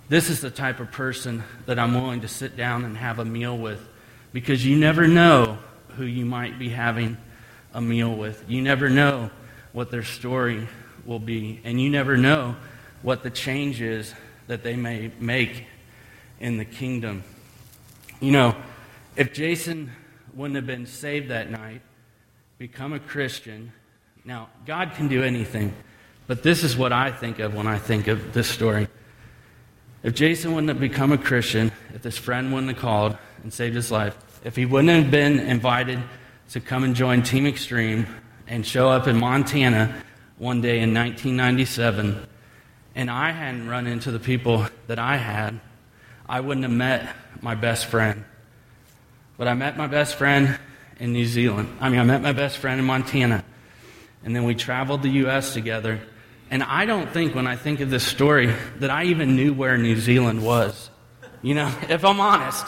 This 0.09 0.29
is 0.29 0.41
the 0.41 0.51
type 0.51 0.79
of 0.79 0.91
person 0.91 1.43
that 1.65 1.79
I'm 1.79 1.93
willing 1.93 2.21
to 2.21 2.27
sit 2.27 2.55
down 2.55 2.85
and 2.85 2.95
have 2.95 3.19
a 3.19 3.25
meal 3.25 3.57
with. 3.57 3.81
Because 4.31 4.65
you 4.65 4.77
never 4.77 5.07
know 5.07 5.57
who 5.89 6.05
you 6.05 6.25
might 6.25 6.59
be 6.59 6.69
having 6.69 7.17
a 7.73 7.81
meal 7.81 8.13
with. 8.13 8.45
You 8.47 8.61
never 8.61 8.89
know 8.89 9.31
what 9.73 9.91
their 9.91 10.03
story 10.03 10.67
will 11.07 11.19
be. 11.19 11.59
And 11.63 11.81
you 11.81 11.89
never 11.89 12.17
know 12.17 12.55
what 13.01 13.23
the 13.23 13.31
change 13.31 13.81
is 13.81 14.13
that 14.47 14.63
they 14.63 14.75
may 14.75 15.11
make 15.19 15.65
in 16.39 16.57
the 16.57 16.65
kingdom. 16.65 17.23
You 18.19 18.31
know, 18.31 18.55
if 19.15 19.33
Jason 19.33 19.91
wouldn't 20.35 20.55
have 20.55 20.67
been 20.67 20.85
saved 20.85 21.29
that 21.29 21.49
night, 21.49 21.81
become 22.59 22.93
a 22.93 22.99
Christian, 22.99 23.71
now, 24.27 24.49
God 24.65 24.91
can 24.95 25.07
do 25.07 25.23
anything, 25.23 25.73
but 26.27 26.43
this 26.43 26.65
is 26.65 26.75
what 26.75 26.91
I 26.91 27.11
think 27.11 27.39
of 27.39 27.55
when 27.55 27.65
I 27.65 27.77
think 27.77 28.07
of 28.07 28.33
this 28.33 28.49
story. 28.49 28.89
If 30.03 30.15
Jason 30.15 30.51
wouldn't 30.51 30.67
have 30.67 30.81
become 30.81 31.13
a 31.13 31.17
Christian, 31.17 31.71
if 31.93 32.01
this 32.01 32.17
friend 32.17 32.51
wouldn't 32.51 32.73
have 32.73 32.81
called 32.81 33.17
and 33.43 33.53
saved 33.53 33.75
his 33.75 33.89
life, 33.89 34.17
if 34.43 34.57
he 34.57 34.65
wouldn't 34.65 34.89
have 34.89 35.09
been 35.09 35.39
invited 35.39 36.03
to 36.49 36.59
come 36.59 36.83
and 36.83 36.93
join 36.93 37.23
Team 37.23 37.47
Extreme 37.47 38.05
and 38.47 38.65
show 38.65 38.89
up 38.89 39.07
in 39.07 39.17
Montana 39.17 39.95
one 40.37 40.61
day 40.61 40.79
in 40.79 40.93
1997, 40.93 42.27
and 42.95 43.09
I 43.09 43.31
hadn't 43.31 43.67
run 43.67 43.87
into 43.87 44.11
the 44.11 44.19
people 44.19 44.67
that 44.87 44.99
I 44.99 45.17
had, 45.17 45.59
I 46.29 46.41
wouldn't 46.41 46.63
have 46.63 46.73
met 46.73 47.09
my 47.41 47.55
best 47.55 47.87
friend. 47.87 48.23
But 49.37 49.47
I 49.47 49.53
met 49.53 49.77
my 49.77 49.87
best 49.87 50.15
friend 50.15 50.57
in 50.99 51.13
New 51.13 51.25
Zealand. 51.25 51.69
I 51.79 51.89
mean, 51.89 51.99
I 51.99 52.03
met 52.03 52.21
my 52.21 52.33
best 52.33 52.57
friend 52.57 52.79
in 52.79 52.85
Montana. 52.85 53.43
And 54.23 54.35
then 54.35 54.43
we 54.43 54.55
traveled 54.55 55.03
the 55.03 55.09
U.S. 55.09 55.53
together. 55.53 56.01
And 56.49 56.63
I 56.63 56.85
don't 56.85 57.09
think, 57.11 57.35
when 57.35 57.47
I 57.47 57.55
think 57.55 57.79
of 57.81 57.89
this 57.89 58.05
story, 58.05 58.53
that 58.79 58.89
I 58.89 59.05
even 59.05 59.35
knew 59.35 59.53
where 59.53 59.77
New 59.77 59.95
Zealand 59.95 60.43
was. 60.43 60.89
You 61.41 61.55
know, 61.55 61.73
if 61.89 62.03
I'm 62.03 62.19
honest, 62.19 62.65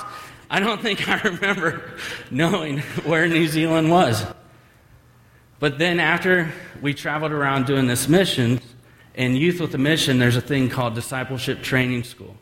I 0.49 0.59
don't 0.59 0.81
think 0.81 1.07
I 1.07 1.19
remember 1.21 1.83
knowing 2.31 2.79
where 3.03 3.27
New 3.27 3.47
Zealand 3.47 3.91
was. 3.91 4.25
But 5.59 5.77
then 5.77 5.99
after 5.99 6.51
we 6.81 6.93
traveled 6.93 7.33
around 7.33 7.65
doing 7.65 7.87
this 7.87 8.07
mission, 8.07 8.61
in 9.13 9.35
Youth 9.35 9.59
with 9.59 9.75
a 9.75 9.77
Mission, 9.77 10.17
there's 10.17 10.37
a 10.37 10.41
thing 10.41 10.69
called 10.69 10.95
Discipleship 10.95 11.61
Training 11.61 12.03
School. 12.03 12.37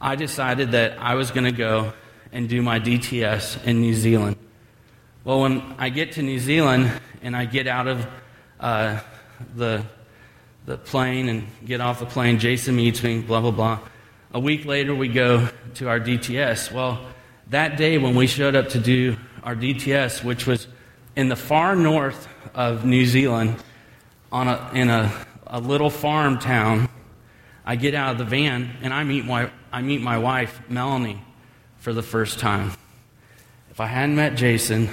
I 0.00 0.14
decided 0.14 0.72
that 0.72 0.98
I 1.00 1.14
was 1.14 1.32
going 1.32 1.44
to 1.44 1.52
go 1.52 1.92
and 2.30 2.48
do 2.48 2.62
my 2.62 2.78
DTS 2.78 3.64
in 3.64 3.80
New 3.80 3.94
Zealand. 3.94 4.36
Well, 5.24 5.40
when 5.40 5.60
I 5.78 5.88
get 5.88 6.12
to 6.12 6.22
New 6.22 6.38
Zealand 6.38 6.92
and 7.22 7.36
I 7.36 7.44
get 7.44 7.66
out 7.66 7.88
of 7.88 8.06
uh, 8.60 9.00
the, 9.56 9.84
the 10.66 10.78
plane 10.78 11.28
and 11.28 11.46
get 11.64 11.80
off 11.80 11.98
the 11.98 12.06
plane, 12.06 12.38
Jason 12.38 12.76
meets 12.76 13.02
me, 13.02 13.20
blah, 13.20 13.40
blah, 13.40 13.50
blah. 13.50 13.80
A 14.32 14.40
week 14.40 14.64
later, 14.64 14.94
we 14.94 15.08
go 15.08 15.48
to 15.74 15.88
our 15.88 15.98
DTS. 16.00 16.72
Well, 16.72 17.00
that 17.50 17.76
day 17.76 17.98
when 17.98 18.14
we 18.14 18.28
showed 18.28 18.54
up 18.54 18.70
to 18.70 18.78
do 18.78 19.16
our 19.42 19.56
DTS, 19.56 20.22
which 20.22 20.46
was 20.46 20.68
in 21.16 21.28
the 21.28 21.36
far 21.36 21.76
north 21.76 22.28
of 22.54 22.84
New 22.84 23.06
Zealand, 23.06 23.56
on 24.30 24.48
a, 24.48 24.70
in 24.74 24.88
a, 24.88 25.12
a 25.46 25.60
little 25.60 25.90
farm 25.90 26.38
town, 26.38 26.88
I 27.64 27.76
get 27.76 27.94
out 27.94 28.12
of 28.12 28.18
the 28.18 28.24
van 28.24 28.76
and 28.82 28.92
I 28.92 29.04
meet, 29.04 29.24
my, 29.24 29.50
I 29.70 29.82
meet 29.82 30.00
my 30.00 30.18
wife, 30.18 30.60
Melanie, 30.68 31.22
for 31.78 31.92
the 31.92 32.02
first 32.02 32.38
time. 32.38 32.72
If 33.70 33.80
I 33.80 33.86
hadn't 33.86 34.16
met 34.16 34.34
Jason, 34.36 34.88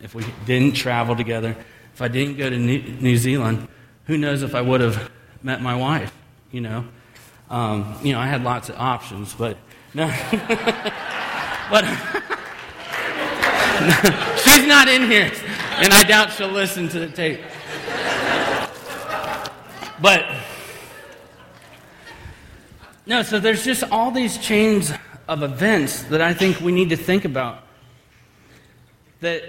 if 0.00 0.14
we 0.14 0.24
didn't 0.46 0.76
travel 0.76 1.16
together, 1.16 1.56
if 1.92 2.02
I 2.02 2.08
didn't 2.08 2.36
go 2.36 2.48
to 2.50 2.56
New 2.56 3.16
Zealand, 3.16 3.68
who 4.06 4.18
knows 4.18 4.42
if 4.42 4.54
I 4.54 4.60
would 4.60 4.80
have 4.80 5.10
met 5.42 5.60
my 5.62 5.76
wife, 5.76 6.12
you 6.50 6.60
know? 6.60 6.84
Um, 7.50 7.96
you 8.02 8.12
know, 8.12 8.20
I 8.20 8.26
had 8.26 8.42
lots 8.42 8.68
of 8.68 8.76
options, 8.78 9.34
but 9.34 9.56
no. 9.94 10.06
but 11.70 11.84
she's 14.44 14.66
not 14.66 14.88
in 14.88 15.02
here, 15.10 15.30
and 15.76 15.92
I 15.92 16.02
doubt 16.02 16.32
she'll 16.32 16.48
listen 16.48 16.88
to 16.88 16.98
the 16.98 17.08
tape. 17.08 17.40
But 20.00 20.24
no, 23.06 23.22
so 23.22 23.38
there's 23.38 23.64
just 23.64 23.84
all 23.84 24.10
these 24.10 24.38
chains 24.38 24.92
of 25.28 25.42
events 25.42 26.02
that 26.04 26.20
I 26.20 26.34
think 26.34 26.60
we 26.60 26.72
need 26.72 26.90
to 26.90 26.96
think 26.96 27.24
about. 27.24 27.62
That 29.20 29.42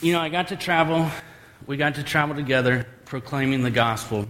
you 0.00 0.12
know, 0.12 0.20
I 0.20 0.28
got 0.28 0.48
to 0.48 0.56
travel, 0.56 1.10
we 1.66 1.76
got 1.76 1.96
to 1.96 2.02
travel 2.02 2.36
together 2.36 2.86
proclaiming 3.04 3.62
the 3.62 3.70
gospel. 3.70 4.26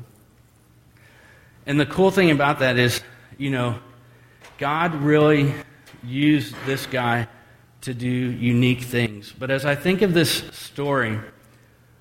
And 1.67 1.79
the 1.79 1.87
cool 1.87 2.11
thing 2.11 2.31
about 2.31 2.61
that 2.61 2.79
is, 2.79 3.03
you 3.37 3.51
know, 3.51 3.79
God 4.57 4.95
really 4.95 5.53
used 6.03 6.55
this 6.65 6.87
guy 6.87 7.29
to 7.83 7.95
do 7.95 8.09
unique 8.09 8.83
things. 8.83 9.33
But 9.37 9.51
as 9.51 9.65
I 9.65 9.75
think 9.75 10.03
of 10.03 10.15
this 10.15 10.43
story, 10.53 11.19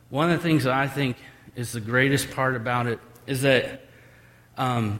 one 0.09 0.31
of 0.31 0.37
the 0.37 0.43
things 0.43 0.63
that 0.63 0.73
I 0.73 0.87
think 0.87 1.17
is 1.55 1.71
the 1.71 1.81
greatest 1.81 2.31
part 2.31 2.55
about 2.55 2.87
it 2.87 2.99
is 3.25 3.41
that 3.41 3.81
um, 4.57 4.99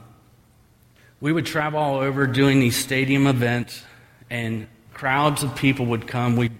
we 1.20 1.32
would 1.32 1.46
travel 1.46 1.80
all 1.80 1.98
over 1.98 2.26
doing 2.26 2.60
these 2.60 2.76
stadium 2.76 3.26
events, 3.26 3.82
and 4.30 4.68
crowds 4.92 5.42
of 5.42 5.56
people 5.56 5.86
would 5.86 6.06
come. 6.06 6.36
We'd, 6.36 6.56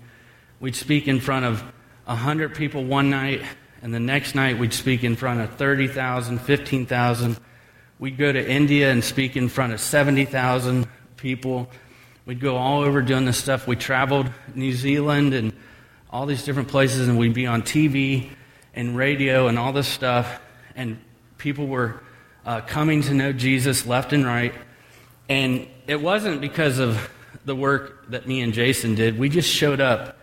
we'd 0.60 0.74
speak 0.74 1.06
in 1.06 1.20
front 1.20 1.44
of 1.44 1.62
100 2.06 2.54
people 2.54 2.84
one 2.84 3.10
night, 3.10 3.42
and 3.82 3.94
the 3.94 4.00
next 4.00 4.34
night 4.34 4.58
we'd 4.58 4.72
speak 4.72 5.04
in 5.04 5.14
front 5.14 5.40
of 5.40 5.54
30,000, 5.54 6.38
15,000. 6.38 7.38
We'd 7.98 8.16
go 8.16 8.32
to 8.32 8.50
India 8.50 8.90
and 8.90 9.04
speak 9.04 9.36
in 9.36 9.48
front 9.48 9.72
of 9.72 9.80
70,000 9.80 10.88
people. 11.16 11.68
We'd 12.28 12.40
go 12.40 12.58
all 12.58 12.82
over 12.82 13.00
doing 13.00 13.24
this 13.24 13.38
stuff. 13.38 13.66
We 13.66 13.74
traveled 13.74 14.30
New 14.54 14.74
Zealand 14.74 15.32
and 15.32 15.54
all 16.10 16.26
these 16.26 16.44
different 16.44 16.68
places, 16.68 17.08
and 17.08 17.18
we'd 17.18 17.32
be 17.32 17.46
on 17.46 17.62
TV 17.62 18.28
and 18.74 18.94
radio 18.94 19.48
and 19.48 19.58
all 19.58 19.72
this 19.72 19.88
stuff. 19.88 20.38
And 20.76 20.98
people 21.38 21.68
were 21.68 22.02
uh, 22.44 22.60
coming 22.60 23.00
to 23.04 23.14
know 23.14 23.32
Jesus 23.32 23.86
left 23.86 24.12
and 24.12 24.26
right. 24.26 24.52
And 25.30 25.68
it 25.86 26.02
wasn't 26.02 26.42
because 26.42 26.78
of 26.78 27.10
the 27.46 27.56
work 27.56 28.10
that 28.10 28.28
me 28.28 28.42
and 28.42 28.52
Jason 28.52 28.94
did. 28.94 29.18
We 29.18 29.30
just 29.30 29.48
showed 29.48 29.80
up 29.80 30.18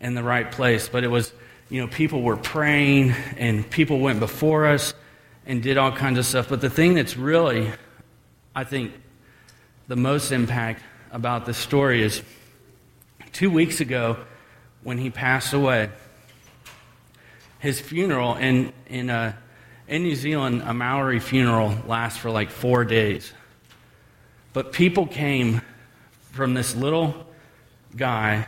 in 0.00 0.14
the 0.14 0.22
right 0.22 0.50
place. 0.50 0.88
But 0.88 1.04
it 1.04 1.08
was, 1.08 1.30
you 1.68 1.82
know, 1.82 1.88
people 1.88 2.22
were 2.22 2.38
praying 2.38 3.10
and 3.36 3.68
people 3.68 3.98
went 3.98 4.18
before 4.18 4.64
us 4.64 4.94
and 5.44 5.62
did 5.62 5.76
all 5.76 5.92
kinds 5.92 6.18
of 6.18 6.24
stuff. 6.24 6.48
But 6.48 6.62
the 6.62 6.70
thing 6.70 6.94
that's 6.94 7.18
really, 7.18 7.70
I 8.56 8.64
think, 8.64 8.94
the 9.88 9.96
most 9.96 10.32
impact 10.32 10.84
about 11.12 11.46
this 11.46 11.56
story 11.56 12.02
is 12.02 12.22
two 13.32 13.50
weeks 13.50 13.80
ago 13.80 14.16
when 14.82 14.98
he 14.98 15.10
passed 15.10 15.52
away, 15.52 15.90
his 17.58 17.80
funeral 17.80 18.36
in, 18.36 18.72
in, 18.86 19.10
uh, 19.10 19.34
in 19.88 20.02
New 20.02 20.14
Zealand, 20.16 20.62
a 20.62 20.72
Maori 20.72 21.20
funeral 21.20 21.76
lasts 21.86 22.18
for 22.18 22.30
like 22.30 22.50
four 22.50 22.84
days. 22.84 23.32
But 24.52 24.72
people 24.72 25.06
came 25.06 25.60
from 26.32 26.54
this 26.54 26.74
little 26.74 27.26
guy, 27.96 28.46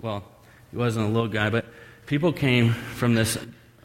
well, 0.00 0.24
he 0.70 0.76
wasn't 0.76 1.06
a 1.06 1.08
little 1.08 1.28
guy, 1.28 1.50
but 1.50 1.66
people 2.06 2.32
came 2.32 2.72
from 2.72 3.14
this 3.14 3.38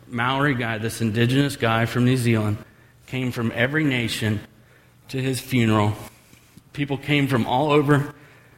Maori 0.08 0.56
guy, 0.56 0.78
this 0.78 1.02
indigenous 1.02 1.56
guy 1.56 1.86
from 1.86 2.06
New 2.06 2.18
Zealand, 2.18 2.58
came 3.08 3.32
from 3.32 3.52
every 3.56 3.84
nation 3.84 4.40
to 5.10 5.22
his 5.22 5.40
funeral. 5.40 5.94
People 6.80 6.98
came 6.98 7.28
from 7.28 7.46
all 7.46 7.74
over 7.74 8.16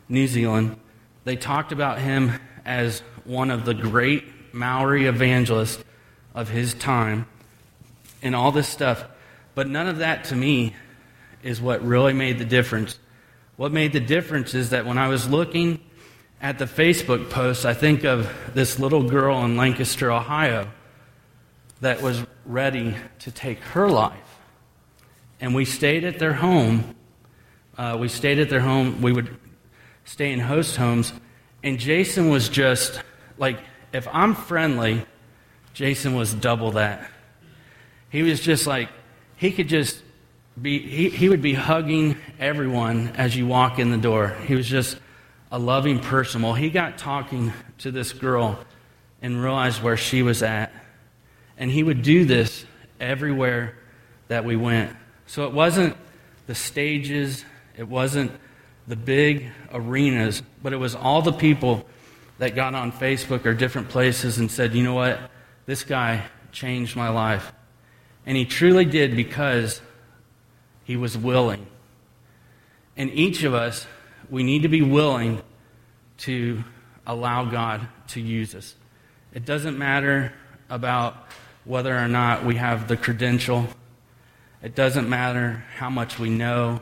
New 0.07 0.27
Zealand. 0.27 0.75
They 1.23 1.35
talked 1.35 1.71
about 1.71 1.97
him 1.97 2.33
as 2.63 2.99
one 3.23 3.49
of 3.49 3.65
the 3.65 3.73
great 3.73 4.53
Maori 4.53 5.07
evangelists 5.07 5.83
of 6.35 6.47
his 6.47 6.75
time 6.75 7.25
and 8.21 8.35
all 8.35 8.51
this 8.51 8.67
stuff. 8.67 9.03
But 9.55 9.69
none 9.69 9.87
of 9.87 9.97
that 9.97 10.25
to 10.25 10.35
me 10.35 10.75
is 11.41 11.59
what 11.59 11.83
really 11.83 12.13
made 12.13 12.37
the 12.37 12.45
difference. 12.45 12.99
What 13.55 13.71
made 13.71 13.91
the 13.91 13.99
difference 13.99 14.53
is 14.53 14.69
that 14.69 14.85
when 14.85 14.99
I 14.99 15.07
was 15.07 15.27
looking 15.27 15.79
at 16.43 16.59
the 16.59 16.65
Facebook 16.65 17.31
post, 17.31 17.65
I 17.65 17.73
think 17.73 18.03
of 18.03 18.31
this 18.53 18.77
little 18.77 19.09
girl 19.09 19.43
in 19.45 19.57
Lancaster, 19.57 20.11
Ohio, 20.11 20.67
that 21.79 22.03
was 22.03 22.23
ready 22.45 22.95
to 23.21 23.31
take 23.31 23.57
her 23.73 23.89
life. 23.89 24.37
And 25.39 25.55
we 25.55 25.65
stayed 25.65 26.03
at 26.03 26.19
their 26.19 26.33
home. 26.33 26.95
Uh, 27.81 27.97
we 27.97 28.07
stayed 28.07 28.37
at 28.37 28.47
their 28.47 28.59
home. 28.59 29.01
We 29.01 29.11
would 29.11 29.35
stay 30.05 30.31
in 30.31 30.39
host 30.39 30.75
homes. 30.75 31.11
And 31.63 31.79
Jason 31.79 32.29
was 32.29 32.47
just 32.47 33.01
like, 33.39 33.57
if 33.91 34.07
I'm 34.13 34.35
friendly, 34.35 35.03
Jason 35.73 36.13
was 36.13 36.31
double 36.31 36.73
that. 36.73 37.09
He 38.09 38.21
was 38.21 38.39
just 38.39 38.67
like, 38.67 38.89
he 39.35 39.51
could 39.51 39.67
just 39.67 39.99
be, 40.61 40.77
he, 40.77 41.09
he 41.09 41.27
would 41.27 41.41
be 41.41 41.55
hugging 41.55 42.17
everyone 42.37 43.13
as 43.15 43.35
you 43.35 43.47
walk 43.47 43.79
in 43.79 43.89
the 43.89 43.97
door. 43.97 44.27
He 44.45 44.53
was 44.53 44.67
just 44.67 44.95
a 45.51 45.57
loving 45.57 45.97
person. 45.97 46.43
Well, 46.43 46.53
he 46.53 46.69
got 46.69 46.99
talking 46.99 47.51
to 47.79 47.89
this 47.89 48.13
girl 48.13 48.59
and 49.23 49.41
realized 49.41 49.81
where 49.81 49.97
she 49.97 50.21
was 50.21 50.43
at. 50.43 50.71
And 51.57 51.71
he 51.71 51.81
would 51.81 52.03
do 52.03 52.25
this 52.25 52.63
everywhere 52.99 53.75
that 54.27 54.45
we 54.45 54.55
went. 54.55 54.95
So 55.25 55.47
it 55.47 55.51
wasn't 55.51 55.97
the 56.45 56.53
stages, 56.53 57.43
it 57.77 57.87
wasn't 57.87 58.31
the 58.87 58.95
big 58.95 59.47
arenas, 59.71 60.41
but 60.61 60.73
it 60.73 60.77
was 60.77 60.95
all 60.95 61.21
the 61.21 61.33
people 61.33 61.85
that 62.39 62.55
got 62.55 62.73
on 62.73 62.91
Facebook 62.91 63.45
or 63.45 63.53
different 63.53 63.89
places 63.89 64.37
and 64.37 64.49
said, 64.49 64.73
you 64.73 64.83
know 64.83 64.95
what? 64.95 65.19
This 65.65 65.83
guy 65.83 66.25
changed 66.51 66.95
my 66.95 67.09
life. 67.09 67.53
And 68.25 68.35
he 68.35 68.45
truly 68.45 68.85
did 68.85 69.15
because 69.15 69.81
he 70.83 70.97
was 70.97 71.17
willing. 71.17 71.67
And 72.97 73.11
each 73.11 73.43
of 73.43 73.53
us, 73.53 73.87
we 74.29 74.43
need 74.43 74.63
to 74.63 74.67
be 74.67 74.81
willing 74.81 75.41
to 76.19 76.63
allow 77.05 77.45
God 77.45 77.87
to 78.09 78.21
use 78.21 78.53
us. 78.55 78.75
It 79.33 79.45
doesn't 79.45 79.77
matter 79.77 80.33
about 80.69 81.15
whether 81.63 81.95
or 81.95 82.07
not 82.07 82.43
we 82.43 82.55
have 82.55 82.87
the 82.87 82.97
credential, 82.97 83.67
it 84.63 84.75
doesn't 84.75 85.07
matter 85.07 85.63
how 85.77 85.89
much 85.89 86.17
we 86.19 86.29
know, 86.29 86.81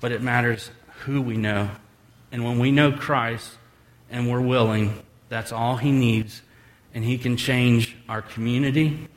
but 0.00 0.12
it 0.12 0.22
matters 0.22 0.70
who 1.04 1.20
we 1.20 1.36
know. 1.36 1.70
And 2.32 2.44
when 2.44 2.58
we 2.58 2.70
know 2.70 2.92
Christ 2.92 3.50
and 4.10 4.30
we're 4.30 4.40
willing, 4.40 5.02
that's 5.28 5.52
all 5.52 5.76
He 5.76 5.92
needs. 5.92 6.42
And 6.94 7.04
He 7.04 7.18
can 7.18 7.36
change 7.36 7.96
our 8.08 8.22
community, 8.22 9.08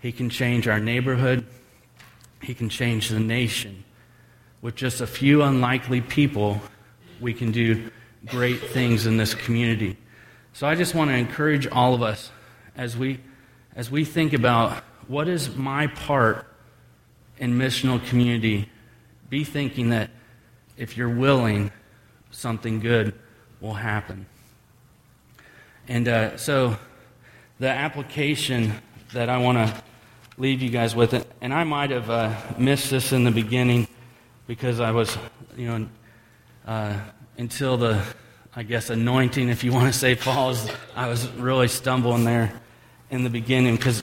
He 0.00 0.12
can 0.12 0.30
change 0.30 0.68
our 0.68 0.80
neighborhood, 0.80 1.46
He 2.42 2.54
can 2.54 2.68
change 2.68 3.08
the 3.08 3.20
nation. 3.20 3.84
With 4.62 4.74
just 4.74 5.00
a 5.00 5.06
few 5.06 5.42
unlikely 5.42 6.00
people, 6.00 6.60
we 7.20 7.34
can 7.34 7.52
do 7.52 7.90
great 8.26 8.60
things 8.60 9.06
in 9.06 9.16
this 9.16 9.34
community. 9.34 9.96
So 10.52 10.66
I 10.66 10.74
just 10.74 10.94
want 10.94 11.10
to 11.10 11.16
encourage 11.16 11.66
all 11.66 11.94
of 11.94 12.02
us 12.02 12.30
as 12.76 12.96
we, 12.96 13.20
as 13.74 13.90
we 13.90 14.04
think 14.04 14.32
about 14.32 14.82
what 15.06 15.28
is 15.28 15.54
my 15.54 15.86
part 15.86 16.46
in 17.38 17.58
missional 17.58 18.04
community, 18.08 18.68
be 19.28 19.44
thinking 19.44 19.90
that 19.90 20.10
if 20.76 20.96
you're 20.96 21.08
willing, 21.08 21.70
something 22.30 22.80
good 22.80 23.14
will 23.60 23.74
happen. 23.74 24.26
And 25.88 26.08
uh, 26.08 26.36
so, 26.36 26.76
the 27.58 27.68
application 27.68 28.72
that 29.12 29.28
I 29.28 29.38
want 29.38 29.58
to 29.58 29.82
leave 30.36 30.60
you 30.60 30.68
guys 30.68 30.94
with, 30.94 31.26
and 31.40 31.54
I 31.54 31.64
might 31.64 31.90
have 31.90 32.10
uh, 32.10 32.34
missed 32.58 32.90
this 32.90 33.12
in 33.12 33.24
the 33.24 33.30
beginning 33.30 33.88
because 34.46 34.80
I 34.80 34.90
was, 34.90 35.16
you 35.56 35.66
know, 35.66 35.88
uh, 36.66 36.98
until 37.38 37.76
the, 37.76 38.02
I 38.54 38.62
guess, 38.62 38.90
anointing, 38.90 39.48
if 39.48 39.64
you 39.64 39.72
want 39.72 39.92
to 39.92 39.98
say, 39.98 40.14
falls, 40.14 40.68
I 40.94 41.08
was 41.08 41.28
really 41.32 41.68
stumbling 41.68 42.24
there 42.24 42.52
in 43.10 43.24
the 43.24 43.30
beginning 43.30 43.76
because 43.76 44.02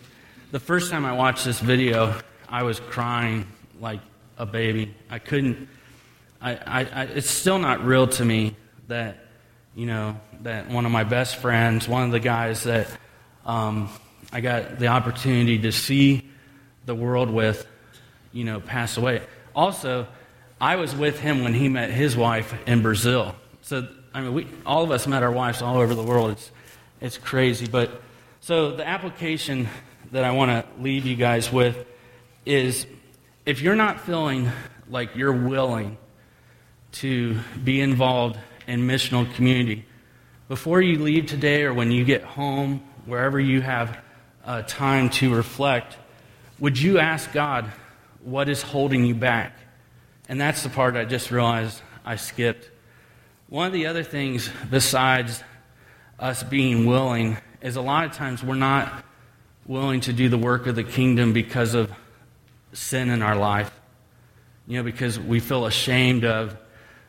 the 0.51 0.59
first 0.59 0.89
time 0.89 1.05
I 1.05 1.13
watched 1.13 1.45
this 1.45 1.59
video, 1.59 2.15
I 2.47 2.63
was 2.63 2.79
crying 2.79 3.47
like 3.79 3.99
a 4.37 4.45
baby. 4.45 4.93
I 5.09 5.19
couldn't 5.19 5.67
I, 6.43 6.81
I, 6.81 7.03
it's 7.03 7.29
still 7.29 7.57
not 7.57 7.85
real 7.85 8.07
to 8.07 8.25
me 8.25 8.57
that, 8.89 9.17
you 9.75 9.85
know, 9.85 10.19
that 10.41 10.69
one 10.69 10.85
of 10.85 10.91
my 10.91 11.05
best 11.05 11.37
friends, 11.37 11.87
one 11.87 12.03
of 12.03 12.11
the 12.11 12.19
guys 12.19 12.63
that 12.63 12.87
um, 13.45 13.89
I 14.31 14.41
got 14.41 14.77
the 14.77 14.87
opportunity 14.87 15.59
to 15.59 15.71
see 15.71 16.29
the 16.85 16.95
world 16.95 17.29
with, 17.29 17.65
you 18.33 18.43
know, 18.43 18.59
pass 18.59 18.97
away. 18.97 19.21
Also, 19.55 20.05
I 20.59 20.75
was 20.75 20.93
with 20.93 21.17
him 21.17 21.43
when 21.43 21.53
he 21.53 21.69
met 21.69 21.91
his 21.91 22.17
wife 22.17 22.53
in 22.67 22.81
Brazil. 22.81 23.35
So, 23.61 23.87
I 24.13 24.19
mean, 24.19 24.33
we, 24.33 24.47
all 24.65 24.83
of 24.83 24.91
us 24.91 25.07
met 25.07 25.23
our 25.23 25.31
wives 25.31 25.61
all 25.61 25.77
over 25.77 25.95
the 25.95 26.03
world. 26.03 26.31
It's, 26.31 26.51
it's 26.99 27.17
crazy. 27.17 27.67
But 27.67 28.01
so 28.41 28.75
the 28.75 28.85
application 28.85 29.69
that 30.11 30.25
I 30.25 30.31
want 30.31 30.51
to 30.51 30.81
leave 30.81 31.05
you 31.05 31.15
guys 31.15 31.51
with 31.51 31.85
is 32.45 32.85
if 33.45 33.61
you're 33.61 33.75
not 33.77 34.01
feeling 34.01 34.51
like 34.89 35.15
you're 35.15 35.31
willing 35.31 35.97
to 36.93 37.39
be 37.63 37.81
involved 37.81 38.39
in 38.67 38.87
missional 38.87 39.31
community. 39.35 39.85
Before 40.47 40.81
you 40.81 40.99
leave 40.99 41.25
today 41.25 41.63
or 41.63 41.73
when 41.73 41.91
you 41.91 42.05
get 42.05 42.23
home, 42.23 42.83
wherever 43.05 43.39
you 43.39 43.61
have 43.61 43.99
uh, 44.45 44.61
time 44.63 45.09
to 45.09 45.33
reflect, 45.33 45.97
would 46.59 46.79
you 46.79 46.99
ask 46.99 47.31
God 47.31 47.65
what 48.23 48.49
is 48.49 48.61
holding 48.61 49.05
you 49.05 49.15
back? 49.15 49.57
And 50.29 50.39
that's 50.39 50.63
the 50.63 50.69
part 50.69 50.95
I 50.95 51.05
just 51.05 51.31
realized 51.31 51.81
I 52.05 52.15
skipped. 52.15 52.69
One 53.49 53.67
of 53.67 53.73
the 53.73 53.87
other 53.87 54.03
things 54.03 54.49
besides 54.69 55.43
us 56.19 56.43
being 56.43 56.85
willing 56.85 57.37
is 57.61 57.75
a 57.75 57.81
lot 57.81 58.05
of 58.05 58.13
times 58.13 58.43
we're 58.43 58.55
not 58.55 59.03
willing 59.65 60.01
to 60.01 60.13
do 60.13 60.29
the 60.29 60.37
work 60.37 60.67
of 60.67 60.75
the 60.75 60.83
kingdom 60.83 61.33
because 61.33 61.73
of 61.73 61.91
sin 62.73 63.09
in 63.09 63.21
our 63.21 63.35
life. 63.35 63.71
You 64.67 64.77
know, 64.77 64.83
because 64.83 65.19
we 65.19 65.39
feel 65.39 65.65
ashamed 65.65 66.25
of 66.25 66.57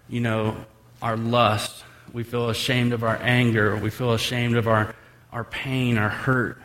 you 0.08 0.20
know, 0.20 0.56
our 1.02 1.16
lust. 1.16 1.84
We 2.12 2.22
feel 2.22 2.50
ashamed 2.50 2.92
of 2.92 3.02
our 3.02 3.16
anger. 3.16 3.76
We 3.76 3.90
feel 3.90 4.12
ashamed 4.12 4.56
of 4.56 4.68
our, 4.68 4.94
our 5.32 5.44
pain, 5.44 5.98
our 5.98 6.08
hurt. 6.08 6.60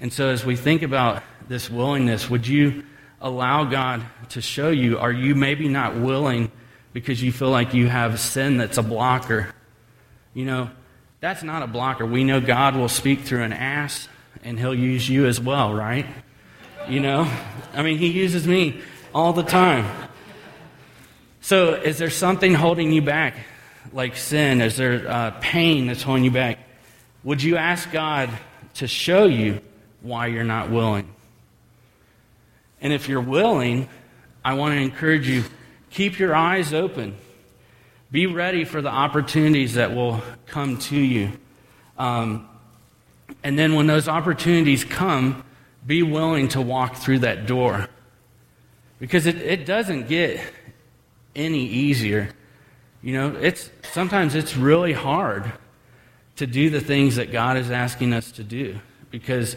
And 0.00 0.12
so, 0.12 0.28
as 0.28 0.44
we 0.44 0.56
think 0.56 0.82
about 0.82 1.22
this 1.48 1.70
willingness, 1.70 2.28
would 2.28 2.46
you 2.46 2.84
allow 3.20 3.64
God 3.64 4.02
to 4.30 4.40
show 4.40 4.70
you? 4.70 4.98
Are 4.98 5.12
you 5.12 5.34
maybe 5.34 5.68
not 5.68 5.96
willing 5.96 6.50
because 6.92 7.22
you 7.22 7.32
feel 7.32 7.50
like 7.50 7.74
you 7.74 7.88
have 7.88 8.20
sin 8.20 8.56
that's 8.56 8.78
a 8.78 8.82
blocker? 8.82 9.54
You 10.34 10.44
know, 10.44 10.70
that's 11.20 11.42
not 11.42 11.62
a 11.62 11.66
blocker. 11.66 12.04
We 12.04 12.24
know 12.24 12.40
God 12.40 12.76
will 12.76 12.88
speak 12.88 13.20
through 13.20 13.42
an 13.42 13.52
ass 13.52 14.08
and 14.44 14.58
he'll 14.58 14.74
use 14.74 15.08
you 15.08 15.26
as 15.26 15.40
well, 15.40 15.74
right? 15.74 16.06
You 16.88 17.00
know? 17.00 17.30
I 17.74 17.82
mean, 17.82 17.98
he 17.98 18.08
uses 18.08 18.46
me 18.46 18.80
all 19.14 19.32
the 19.32 19.42
time. 19.42 19.86
So, 21.46 21.74
is 21.74 21.96
there 21.98 22.10
something 22.10 22.54
holding 22.54 22.90
you 22.90 23.02
back, 23.02 23.36
like 23.92 24.16
sin? 24.16 24.60
Is 24.60 24.76
there 24.76 25.08
uh, 25.08 25.30
pain 25.40 25.86
that's 25.86 26.02
holding 26.02 26.24
you 26.24 26.32
back? 26.32 26.58
Would 27.22 27.40
you 27.40 27.56
ask 27.56 27.88
God 27.92 28.30
to 28.74 28.88
show 28.88 29.26
you 29.26 29.60
why 30.00 30.26
you're 30.26 30.42
not 30.42 30.70
willing? 30.72 31.08
And 32.80 32.92
if 32.92 33.08
you're 33.08 33.20
willing, 33.20 33.88
I 34.44 34.54
want 34.54 34.74
to 34.74 34.80
encourage 34.80 35.28
you 35.28 35.44
keep 35.88 36.18
your 36.18 36.34
eyes 36.34 36.74
open. 36.74 37.16
Be 38.10 38.26
ready 38.26 38.64
for 38.64 38.82
the 38.82 38.90
opportunities 38.90 39.74
that 39.74 39.94
will 39.94 40.20
come 40.46 40.78
to 40.78 40.98
you. 40.98 41.30
Um, 41.96 42.48
and 43.44 43.56
then 43.56 43.76
when 43.76 43.86
those 43.86 44.08
opportunities 44.08 44.82
come, 44.82 45.44
be 45.86 46.02
willing 46.02 46.48
to 46.48 46.60
walk 46.60 46.96
through 46.96 47.20
that 47.20 47.46
door. 47.46 47.86
Because 48.98 49.26
it, 49.26 49.36
it 49.36 49.64
doesn't 49.64 50.08
get 50.08 50.40
any 51.36 51.64
easier. 51.64 52.30
You 53.02 53.12
know, 53.12 53.36
it's 53.36 53.70
sometimes 53.92 54.34
it's 54.34 54.56
really 54.56 54.92
hard 54.92 55.52
to 56.36 56.46
do 56.46 56.70
the 56.70 56.80
things 56.80 57.16
that 57.16 57.30
God 57.30 57.56
is 57.56 57.70
asking 57.70 58.12
us 58.12 58.32
to 58.32 58.42
do 58.42 58.78
because 59.10 59.56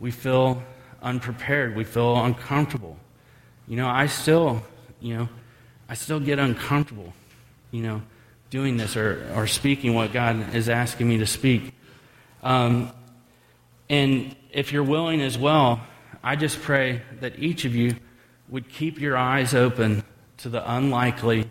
we 0.00 0.10
feel 0.10 0.62
unprepared, 1.02 1.76
we 1.76 1.84
feel 1.84 2.16
uncomfortable. 2.24 2.96
You 3.68 3.76
know, 3.76 3.88
I 3.88 4.06
still, 4.06 4.62
you 5.00 5.16
know, 5.16 5.28
I 5.88 5.94
still 5.94 6.20
get 6.20 6.38
uncomfortable, 6.38 7.12
you 7.70 7.82
know, 7.82 8.02
doing 8.50 8.76
this 8.76 8.96
or, 8.96 9.30
or 9.34 9.46
speaking 9.46 9.94
what 9.94 10.12
God 10.12 10.54
is 10.54 10.68
asking 10.68 11.08
me 11.08 11.18
to 11.18 11.26
speak. 11.26 11.74
Um, 12.42 12.92
and 13.88 14.34
if 14.52 14.72
you're 14.72 14.84
willing 14.84 15.20
as 15.20 15.36
well, 15.36 15.80
I 16.22 16.36
just 16.36 16.60
pray 16.60 17.02
that 17.20 17.38
each 17.38 17.64
of 17.64 17.74
you 17.74 17.96
would 18.48 18.68
keep 18.68 19.00
your 19.00 19.16
eyes 19.16 19.54
open 19.54 20.02
to 20.38 20.48
the 20.48 20.72
unlikely 20.72 21.50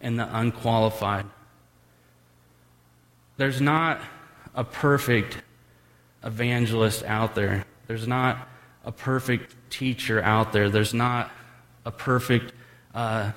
and 0.00 0.18
the 0.18 0.38
unqualified. 0.38 1.26
There's 3.36 3.60
not 3.60 4.00
a 4.54 4.64
perfect 4.64 5.38
evangelist 6.22 7.04
out 7.04 7.34
there. 7.34 7.64
There's 7.86 8.06
not 8.06 8.48
a 8.84 8.92
perfect 8.92 9.54
teacher 9.70 10.22
out 10.22 10.52
there. 10.52 10.68
There's 10.68 10.94
not 10.94 11.30
a 11.84 11.90
perfect, 11.90 12.52
uh, 12.94 13.32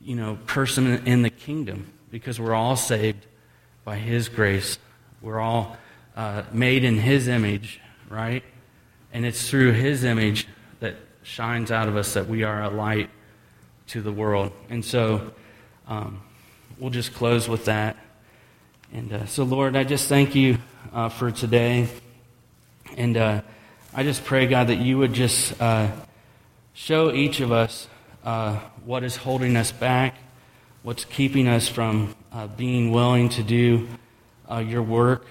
you 0.00 0.16
know, 0.16 0.38
person 0.46 1.06
in 1.06 1.22
the 1.22 1.30
kingdom. 1.30 1.92
because 2.10 2.40
we're 2.40 2.54
all 2.54 2.76
saved 2.76 3.26
by 3.84 3.96
His 3.96 4.28
grace. 4.28 4.78
We're 5.20 5.40
all 5.40 5.76
uh, 6.16 6.44
made 6.52 6.84
in 6.84 6.98
His 6.98 7.28
image, 7.28 7.80
right? 8.08 8.42
And 9.12 9.26
it's 9.26 9.50
through 9.50 9.72
His 9.72 10.04
image 10.04 10.46
that 10.80 10.96
shines 11.22 11.70
out 11.70 11.88
of 11.88 11.96
us 11.96 12.14
that 12.14 12.28
we 12.28 12.42
are 12.42 12.62
a 12.62 12.70
light 12.70 13.10
to 13.88 14.02
the 14.02 14.12
world. 14.12 14.52
And 14.68 14.84
so 14.84 15.32
um, 15.86 16.20
we'll 16.78 16.90
just 16.90 17.14
close 17.14 17.48
with 17.48 17.66
that. 17.66 17.96
And 18.92 19.12
uh, 19.12 19.26
so, 19.26 19.44
Lord, 19.44 19.76
I 19.76 19.84
just 19.84 20.08
thank 20.08 20.34
you 20.34 20.58
uh, 20.92 21.08
for 21.08 21.30
today. 21.30 21.88
And 22.96 23.16
uh, 23.16 23.42
I 23.94 24.02
just 24.02 24.24
pray, 24.24 24.46
God, 24.46 24.68
that 24.68 24.76
you 24.76 24.98
would 24.98 25.12
just 25.12 25.60
uh, 25.60 25.90
show 26.72 27.12
each 27.12 27.40
of 27.40 27.52
us 27.52 27.88
uh, 28.24 28.58
what 28.84 29.04
is 29.04 29.16
holding 29.16 29.56
us 29.56 29.72
back, 29.72 30.14
what's 30.82 31.04
keeping 31.04 31.48
us 31.48 31.68
from 31.68 32.14
uh, 32.32 32.46
being 32.46 32.90
willing 32.90 33.28
to 33.30 33.42
do 33.42 33.88
your 34.64 34.82
work, 34.82 35.26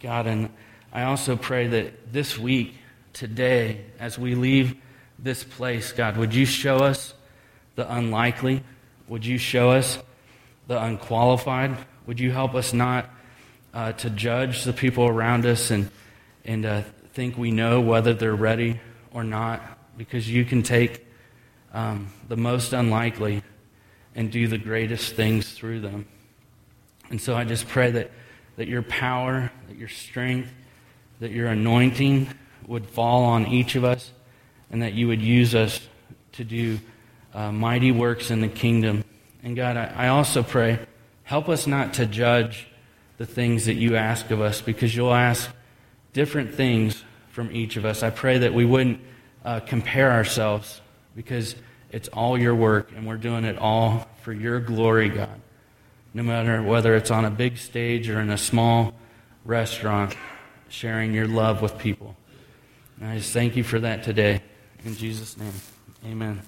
God. 0.00 0.26
And 0.28 0.48
I 0.92 1.02
also 1.02 1.36
pray 1.36 1.66
that 1.66 2.12
this 2.12 2.38
week, 2.38 2.74
today, 3.12 3.84
as 3.98 4.16
we 4.18 4.36
leave 4.36 4.76
this 5.18 5.42
place, 5.42 5.90
God, 5.92 6.16
would 6.16 6.34
you 6.34 6.46
show 6.46 6.76
us 6.76 7.14
the 7.76 7.92
unlikely? 7.92 8.62
Would 9.08 9.26
you 9.26 9.38
show 9.38 9.70
us 9.70 9.98
the 10.66 10.82
unqualified? 10.82 11.76
Would 12.06 12.20
you 12.20 12.30
help 12.30 12.54
us 12.54 12.72
not 12.72 13.10
uh, 13.72 13.92
to 13.92 14.10
judge 14.10 14.64
the 14.64 14.72
people 14.72 15.06
around 15.06 15.46
us 15.46 15.70
and, 15.70 15.90
and 16.44 16.64
uh, 16.64 16.82
think 17.12 17.36
we 17.36 17.50
know 17.50 17.80
whether 17.80 18.14
they're 18.14 18.34
ready 18.34 18.80
or 19.12 19.24
not? 19.24 19.62
Because 19.96 20.30
you 20.30 20.44
can 20.44 20.62
take 20.62 21.06
um, 21.72 22.12
the 22.28 22.36
most 22.36 22.72
unlikely 22.72 23.42
and 24.14 24.30
do 24.30 24.46
the 24.48 24.58
greatest 24.58 25.14
things 25.14 25.52
through 25.52 25.80
them. 25.80 26.06
And 27.10 27.20
so 27.20 27.34
I 27.34 27.44
just 27.44 27.68
pray 27.68 27.90
that, 27.90 28.10
that 28.56 28.68
your 28.68 28.82
power, 28.82 29.50
that 29.68 29.76
your 29.76 29.88
strength, 29.88 30.50
that 31.20 31.30
your 31.30 31.48
anointing 31.48 32.28
would 32.66 32.86
fall 32.86 33.24
on 33.24 33.46
each 33.46 33.76
of 33.76 33.84
us, 33.84 34.10
and 34.70 34.82
that 34.82 34.94
you 34.94 35.08
would 35.08 35.20
use 35.20 35.54
us 35.54 35.80
to 36.32 36.44
do 36.44 36.78
uh, 37.34 37.52
mighty 37.52 37.92
works 37.92 38.30
in 38.30 38.40
the 38.40 38.48
kingdom. 38.48 39.04
And 39.42 39.56
God, 39.56 39.76
I, 39.76 39.92
I 39.96 40.08
also 40.08 40.42
pray, 40.42 40.78
help 41.24 41.48
us 41.48 41.66
not 41.66 41.94
to 41.94 42.06
judge 42.06 42.66
the 43.18 43.26
things 43.26 43.66
that 43.66 43.74
you 43.74 43.96
ask 43.96 44.30
of 44.30 44.40
us 44.40 44.60
because 44.60 44.94
you'll 44.94 45.14
ask 45.14 45.50
different 46.12 46.54
things 46.54 47.02
from 47.30 47.50
each 47.54 47.76
of 47.76 47.84
us. 47.84 48.02
I 48.02 48.10
pray 48.10 48.38
that 48.38 48.54
we 48.54 48.64
wouldn't 48.64 49.00
uh, 49.44 49.60
compare 49.60 50.10
ourselves 50.10 50.80
because 51.14 51.56
it's 51.90 52.08
all 52.08 52.38
your 52.38 52.54
work 52.54 52.90
and 52.96 53.06
we're 53.06 53.16
doing 53.16 53.44
it 53.44 53.58
all 53.58 54.08
for 54.22 54.32
your 54.32 54.60
glory, 54.60 55.08
God. 55.08 55.40
No 56.12 56.22
matter 56.22 56.62
whether 56.62 56.94
it's 56.94 57.10
on 57.10 57.24
a 57.24 57.30
big 57.30 57.58
stage 57.58 58.08
or 58.08 58.20
in 58.20 58.30
a 58.30 58.38
small 58.38 58.94
restaurant, 59.44 60.16
sharing 60.68 61.12
your 61.12 61.26
love 61.26 61.60
with 61.60 61.76
people. 61.78 62.16
And 63.00 63.10
I 63.10 63.18
just 63.18 63.32
thank 63.32 63.56
you 63.56 63.64
for 63.64 63.80
that 63.80 64.04
today. 64.04 64.42
In 64.84 64.94
Jesus' 64.94 65.36
name, 65.36 65.52
amen. 66.04 66.42